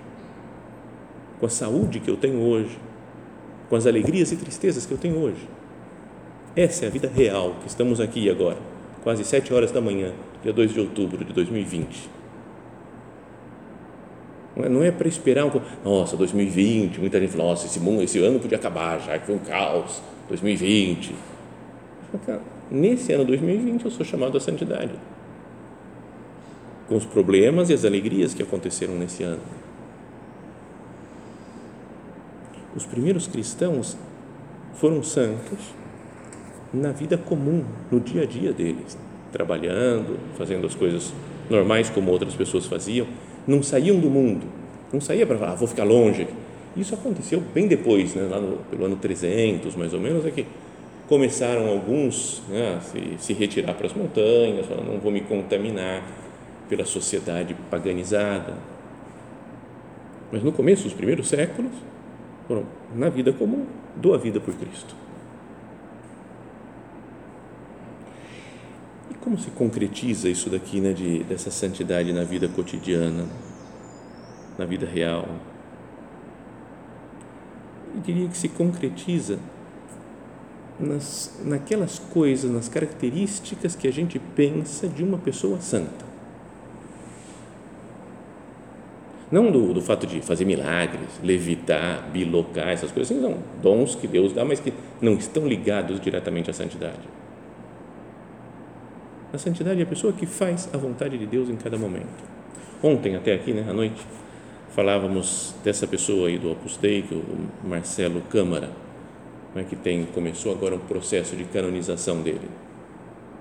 com 1.40 1.46
a 1.46 1.48
saúde 1.48 1.98
que 1.98 2.08
eu 2.08 2.16
tenho 2.16 2.40
hoje, 2.40 2.78
com 3.68 3.74
as 3.74 3.88
alegrias 3.88 4.30
e 4.30 4.36
tristezas 4.36 4.86
que 4.86 4.92
eu 4.92 4.98
tenho 4.98 5.16
hoje. 5.16 5.48
Essa 6.54 6.84
é 6.84 6.88
a 6.88 6.90
vida 6.92 7.10
real 7.12 7.56
que 7.60 7.66
estamos 7.66 8.00
aqui 8.00 8.30
agora, 8.30 8.58
quase 9.02 9.24
sete 9.24 9.52
horas 9.52 9.72
da 9.72 9.80
manhã, 9.80 10.12
dia 10.44 10.52
2 10.52 10.72
de 10.72 10.78
outubro 10.78 11.24
de 11.24 11.32
2020. 11.32 12.13
Não 14.56 14.82
é, 14.82 14.88
é 14.88 14.90
para 14.92 15.08
esperar 15.08 15.46
um 15.46 15.60
nossa, 15.84 16.16
2020, 16.16 17.00
muita 17.00 17.18
gente 17.18 17.32
fala, 17.32 17.50
nossa, 17.50 17.66
esse, 17.66 17.80
mundo, 17.80 18.02
esse 18.02 18.18
ano 18.20 18.38
podia 18.38 18.56
acabar 18.56 19.00
já, 19.00 19.18
que 19.18 19.26
foi 19.26 19.34
um 19.34 19.38
caos, 19.38 20.00
2020. 20.28 21.14
Nesse 22.70 23.12
ano 23.12 23.24
2020 23.24 23.84
eu 23.84 23.90
sou 23.90 24.06
chamado 24.06 24.36
à 24.36 24.40
santidade, 24.40 24.92
com 26.88 26.96
os 26.96 27.04
problemas 27.04 27.68
e 27.70 27.74
as 27.74 27.84
alegrias 27.84 28.32
que 28.32 28.42
aconteceram 28.42 28.94
nesse 28.94 29.24
ano. 29.24 29.40
Os 32.76 32.86
primeiros 32.86 33.26
cristãos 33.26 33.96
foram 34.74 35.02
santos 35.02 35.58
na 36.72 36.92
vida 36.92 37.16
comum, 37.16 37.64
no 37.90 38.00
dia 38.00 38.22
a 38.22 38.26
dia 38.26 38.52
deles, 38.52 38.96
trabalhando, 39.32 40.18
fazendo 40.36 40.66
as 40.66 40.74
coisas 40.74 41.12
normais 41.48 41.90
como 41.90 42.10
outras 42.10 42.34
pessoas 42.34 42.66
faziam, 42.66 43.06
não 43.46 43.62
saíam 43.62 43.98
do 43.98 44.08
mundo, 44.08 44.46
não 44.92 45.00
saía 45.00 45.26
para 45.26 45.38
falar, 45.38 45.52
ah, 45.52 45.54
vou 45.54 45.68
ficar 45.68 45.84
longe. 45.84 46.26
Isso 46.76 46.94
aconteceu 46.94 47.40
bem 47.40 47.68
depois, 47.68 48.14
né, 48.14 48.26
lá 48.28 48.40
no, 48.40 48.56
pelo 48.70 48.84
ano 48.84 48.96
300, 48.96 49.76
mais 49.76 49.94
ou 49.94 50.00
menos, 50.00 50.26
é 50.26 50.30
que 50.30 50.46
começaram 51.06 51.68
alguns 51.68 52.42
né, 52.48 52.76
a 52.76 52.80
se, 52.80 53.00
se 53.18 53.32
retirar 53.32 53.74
para 53.74 53.86
as 53.86 53.94
montanhas, 53.94 54.66
falando, 54.66 54.92
não 54.92 54.98
vou 54.98 55.12
me 55.12 55.20
contaminar 55.20 56.02
pela 56.68 56.84
sociedade 56.84 57.54
paganizada. 57.70 58.54
Mas 60.32 60.42
no 60.42 60.50
começo 60.50 60.84
dos 60.84 60.94
primeiros 60.94 61.28
séculos, 61.28 61.72
foram, 62.48 62.64
na 62.94 63.08
vida 63.08 63.32
comum, 63.32 63.66
dou 63.96 64.14
a 64.14 64.18
vida 64.18 64.40
por 64.40 64.54
Cristo. 64.54 65.03
E 69.14 69.18
como 69.18 69.38
se 69.38 69.50
concretiza 69.50 70.28
isso 70.28 70.50
daqui, 70.50 70.80
né, 70.80 70.92
de, 70.92 71.24
dessa 71.24 71.50
santidade 71.50 72.12
na 72.12 72.24
vida 72.24 72.48
cotidiana, 72.48 73.26
na 74.58 74.64
vida 74.64 74.86
real? 74.86 75.28
Eu 77.94 78.00
diria 78.00 78.28
que 78.28 78.36
se 78.36 78.48
concretiza 78.48 79.38
nas, 80.78 81.38
naquelas 81.44 81.98
coisas, 81.98 82.50
nas 82.50 82.68
características 82.68 83.76
que 83.76 83.86
a 83.86 83.92
gente 83.92 84.18
pensa 84.18 84.88
de 84.88 85.02
uma 85.02 85.18
pessoa 85.18 85.60
santa. 85.60 86.04
Não 89.30 89.50
do, 89.50 89.72
do 89.72 89.80
fato 89.80 90.06
de 90.06 90.20
fazer 90.20 90.44
milagres, 90.44 91.08
levitar, 91.22 92.08
bilocar, 92.12 92.68
essas 92.68 92.92
coisas, 92.92 93.10
assim, 93.10 93.20
não. 93.20 93.38
Dons 93.62 93.94
que 93.94 94.06
Deus 94.06 94.32
dá, 94.32 94.44
mas 94.44 94.60
que 94.60 94.72
não 95.00 95.14
estão 95.14 95.46
ligados 95.46 96.00
diretamente 96.00 96.50
à 96.50 96.52
santidade. 96.52 97.00
A 99.34 99.38
santidade 99.38 99.80
é 99.80 99.82
a 99.82 99.86
pessoa 99.86 100.12
que 100.12 100.26
faz 100.26 100.68
a 100.72 100.76
vontade 100.76 101.18
de 101.18 101.26
Deus 101.26 101.48
em 101.48 101.56
cada 101.56 101.76
momento. 101.76 102.06
Ontem, 102.80 103.16
até 103.16 103.34
aqui, 103.34 103.52
né, 103.52 103.66
à 103.68 103.72
noite, 103.72 104.00
falávamos 104.70 105.52
dessa 105.64 105.88
pessoa 105.88 106.28
aí 106.28 106.38
do 106.38 106.52
Opus 106.52 106.76
Dei, 106.76 107.02
que 107.02 107.12
é 107.12 107.18
o 107.18 107.68
Marcelo 107.68 108.20
Câmara, 108.30 108.70
né, 109.52 109.66
que 109.68 109.74
tem, 109.74 110.04
começou 110.04 110.52
agora 110.52 110.76
um 110.76 110.78
processo 110.78 111.34
de 111.34 111.42
canonização 111.46 112.22
dele. 112.22 112.48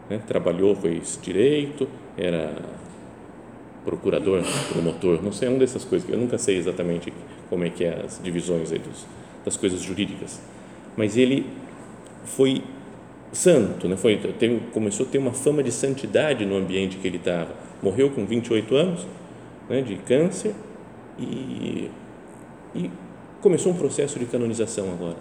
Né, 0.09 0.19
trabalhou, 0.25 0.75
fez 0.75 1.19
direito, 1.21 1.87
era 2.17 2.55
procurador, 3.85 4.41
promotor, 4.73 5.21
não 5.21 5.31
sei, 5.31 5.47
é 5.47 5.51
uma 5.51 5.59
dessas 5.59 5.85
coisas, 5.85 6.09
eu 6.09 6.17
nunca 6.17 6.39
sei 6.39 6.57
exatamente 6.57 7.13
como 7.51 7.65
é 7.65 7.69
que 7.69 7.83
é 7.83 8.01
as 8.03 8.19
divisões 8.23 8.71
dos, 8.71 9.05
das 9.45 9.55
coisas 9.55 9.79
jurídicas, 9.79 10.41
mas 10.97 11.17
ele 11.17 11.45
foi 12.25 12.63
santo, 13.33 13.87
né? 13.87 13.97
foi, 13.97 14.17
teve, 14.17 14.61
começou 14.71 15.05
a 15.05 15.09
ter 15.09 15.17
uma 15.17 15.33
fama 15.33 15.61
de 15.61 15.71
santidade 15.71 16.45
no 16.45 16.55
ambiente 16.55 16.97
que 16.97 17.07
ele 17.07 17.17
estava, 17.17 17.49
morreu 17.81 18.09
com 18.11 18.25
28 18.25 18.75
anos 18.75 19.05
né, 19.69 19.81
de 19.81 19.95
câncer 19.97 20.53
e, 21.19 21.89
e 22.75 22.91
começou 23.41 23.71
um 23.71 23.75
processo 23.75 24.17
de 24.17 24.25
canonização 24.25 24.91
agora. 24.91 25.17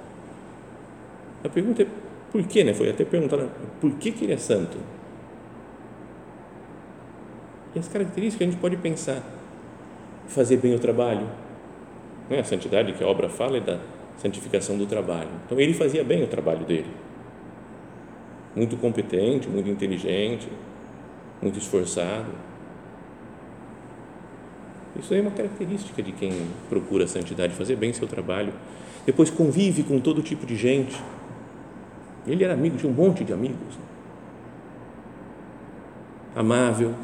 A 1.43 1.49
pergunta 1.49 1.83
é 1.83 1.87
por 2.31 2.43
quê, 2.45 2.63
né? 2.63 2.73
Foi 2.73 2.89
até 2.89 3.05
perguntar 3.05 3.39
por 3.81 3.91
que, 3.93 4.13
que 4.13 4.25
ele 4.25 4.33
é 4.33 4.37
santo? 4.37 4.79
E 7.75 7.79
as 7.79 7.89
características 7.89 8.39
que 8.39 8.45
a 8.45 8.47
gente 8.47 8.61
pode 8.61 8.77
pensar, 8.77 9.23
fazer 10.29 10.57
bem 10.59 10.75
o 10.75 10.79
trabalho, 10.79 11.27
né? 12.29 12.41
a 12.41 12.45
santidade 12.45 12.93
que 12.93 13.03
a 13.03 13.07
obra 13.07 13.29
fala 13.29 13.57
é 13.57 13.61
da 13.61 13.79
santificação 14.19 14.79
do 14.79 14.87
trabalho. 14.87 15.31
Então 15.47 15.59
ele 15.59 15.75
fazia 15.75 16.05
bem 16.05 16.23
o 16.23 16.27
trabalho 16.27 16.65
dele, 16.65 16.91
muito 18.55 18.77
competente, 18.77 19.49
muito 19.49 19.69
inteligente, 19.69 20.49
muito 21.41 21.59
esforçado. 21.59 22.31
Isso 24.99 25.15
é 25.15 25.21
uma 25.21 25.31
característica 25.31 26.03
de 26.03 26.13
quem 26.13 26.33
procura 26.69 27.05
a 27.05 27.09
santidade, 27.09 27.55
fazer 27.55 27.77
bem 27.77 27.93
seu 27.93 28.07
trabalho. 28.07 28.53
Depois 29.07 29.31
convive 29.31 29.83
com 29.83 29.99
todo 29.99 30.23
tipo 30.23 30.47
de 30.47 30.55
gente. 30.55 31.01
Ele 32.27 32.45
era 32.45 32.53
amigo 32.53 32.77
de 32.77 32.87
um 32.87 32.93
monte 32.93 33.25
de 33.25 33.33
amigos. 33.33 33.79
Amável, 36.37 36.95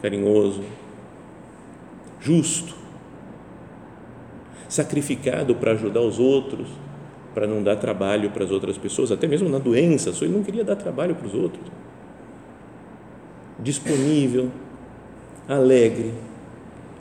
carinhoso, 0.00 0.64
justo, 2.20 2.74
sacrificado 4.68 5.54
para 5.54 5.72
ajudar 5.72 6.00
os 6.00 6.18
outros, 6.18 6.68
para 7.34 7.46
não 7.46 7.62
dar 7.62 7.76
trabalho 7.76 8.30
para 8.30 8.44
as 8.44 8.50
outras 8.50 8.76
pessoas, 8.76 9.10
até 9.10 9.26
mesmo 9.26 9.48
na 9.48 9.58
doença, 9.58 10.10
ele 10.24 10.34
não 10.34 10.42
queria 10.42 10.64
dar 10.64 10.76
trabalho 10.76 11.14
para 11.14 11.26
os 11.26 11.34
outros. 11.34 11.64
Disponível, 13.58 14.50
alegre, 15.48 16.12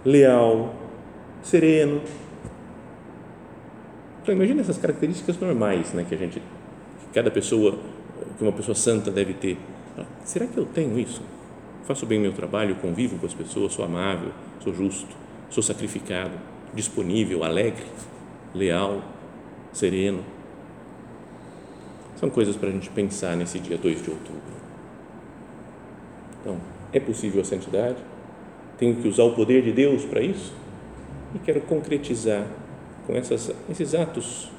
leal, 0.05 0.73
sereno. 1.41 2.01
Então, 4.21 4.35
imagine 4.35 4.61
essas 4.61 4.77
características 4.77 5.39
normais 5.39 5.91
né, 5.93 6.05
que 6.07 6.13
a 6.13 6.17
gente, 6.17 6.39
que 6.39 7.13
cada 7.13 7.31
pessoa, 7.31 7.77
que 8.37 8.43
uma 8.43 8.51
pessoa 8.51 8.75
santa 8.75 9.09
deve 9.09 9.33
ter. 9.33 9.57
Será 10.23 10.45
que 10.45 10.57
eu 10.57 10.65
tenho 10.65 10.97
isso? 10.97 11.21
faço 11.91 12.05
bem 12.05 12.19
meu 12.19 12.31
trabalho, 12.31 12.75
convivo 12.75 13.17
com 13.17 13.25
as 13.25 13.33
pessoas, 13.33 13.73
sou 13.73 13.83
amável, 13.83 14.29
sou 14.63 14.73
justo, 14.73 15.13
sou 15.49 15.61
sacrificado, 15.61 16.31
disponível, 16.73 17.43
alegre, 17.43 17.83
leal, 18.53 19.01
sereno. 19.71 20.23
São 22.15 22.29
coisas 22.29 22.55
para 22.55 22.69
a 22.69 22.71
gente 22.71 22.89
pensar 22.89 23.35
nesse 23.35 23.59
dia 23.59 23.77
2 23.77 24.03
de 24.03 24.09
outubro. 24.11 24.41
Então, 26.39 26.57
é 26.93 26.99
possível 26.99 27.41
a 27.41 27.45
santidade? 27.45 27.97
Tenho 28.77 28.95
que 28.95 29.07
usar 29.07 29.23
o 29.23 29.33
poder 29.33 29.61
de 29.61 29.71
Deus 29.71 30.05
para 30.05 30.21
isso? 30.21 30.53
E 31.35 31.39
quero 31.39 31.61
concretizar 31.61 32.45
com 33.07 33.15
essas, 33.15 33.51
esses 33.69 33.95
atos 33.95 34.51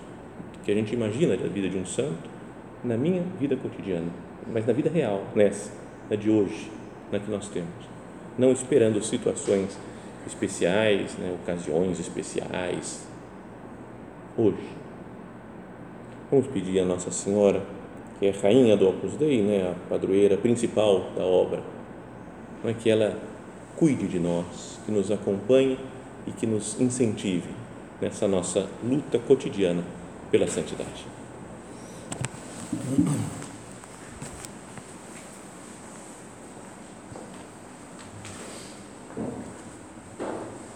que 0.64 0.70
a 0.70 0.74
gente 0.74 0.94
imagina 0.94 1.36
da 1.36 1.48
vida 1.48 1.68
de 1.68 1.76
um 1.76 1.84
santo 1.84 2.30
na 2.84 2.96
minha 2.96 3.22
vida 3.38 3.56
cotidiana, 3.56 4.10
mas 4.52 4.66
na 4.66 4.72
vida 4.72 4.90
real, 4.90 5.24
nessa 5.34 5.70
na 6.08 6.16
de 6.16 6.30
hoje, 6.30 6.70
na 7.10 7.18
que 7.18 7.30
nós 7.30 7.48
temos, 7.48 7.70
não 8.38 8.52
esperando 8.52 9.02
situações 9.02 9.78
especiais, 10.26 11.16
né, 11.16 11.34
ocasiões 11.42 11.98
especiais. 11.98 13.06
Hoje, 14.36 14.81
vamos 16.32 16.46
pedir 16.46 16.80
a 16.80 16.84
Nossa 16.86 17.10
Senhora, 17.10 17.62
que 18.18 18.24
é 18.24 18.30
rainha 18.30 18.74
do 18.74 18.88
Opus 18.88 19.12
Dei, 19.16 19.42
né, 19.42 19.70
a 19.70 19.88
padroeira 19.90 20.34
principal 20.38 21.10
da 21.14 21.22
obra, 21.22 21.62
não 22.64 22.70
é 22.70 22.74
que 22.74 22.88
ela 22.88 23.18
cuide 23.76 24.08
de 24.08 24.18
nós, 24.18 24.80
que 24.86 24.90
nos 24.90 25.10
acompanhe 25.10 25.78
e 26.26 26.30
que 26.30 26.46
nos 26.46 26.80
incentive 26.80 27.50
nessa 28.00 28.26
nossa 28.26 28.66
luta 28.82 29.18
cotidiana 29.18 29.84
pela 30.30 30.48
santidade. 30.48 31.06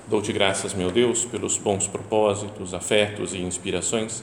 Dou-te 0.07 0.33
graças, 0.35 0.75
meu 0.75 0.91
Deus, 0.91 1.25
pelos 1.25 1.57
bons 1.57 1.87
propósitos, 1.87 2.75
afetos 2.75 3.33
e 3.33 3.39
inspirações 3.39 4.23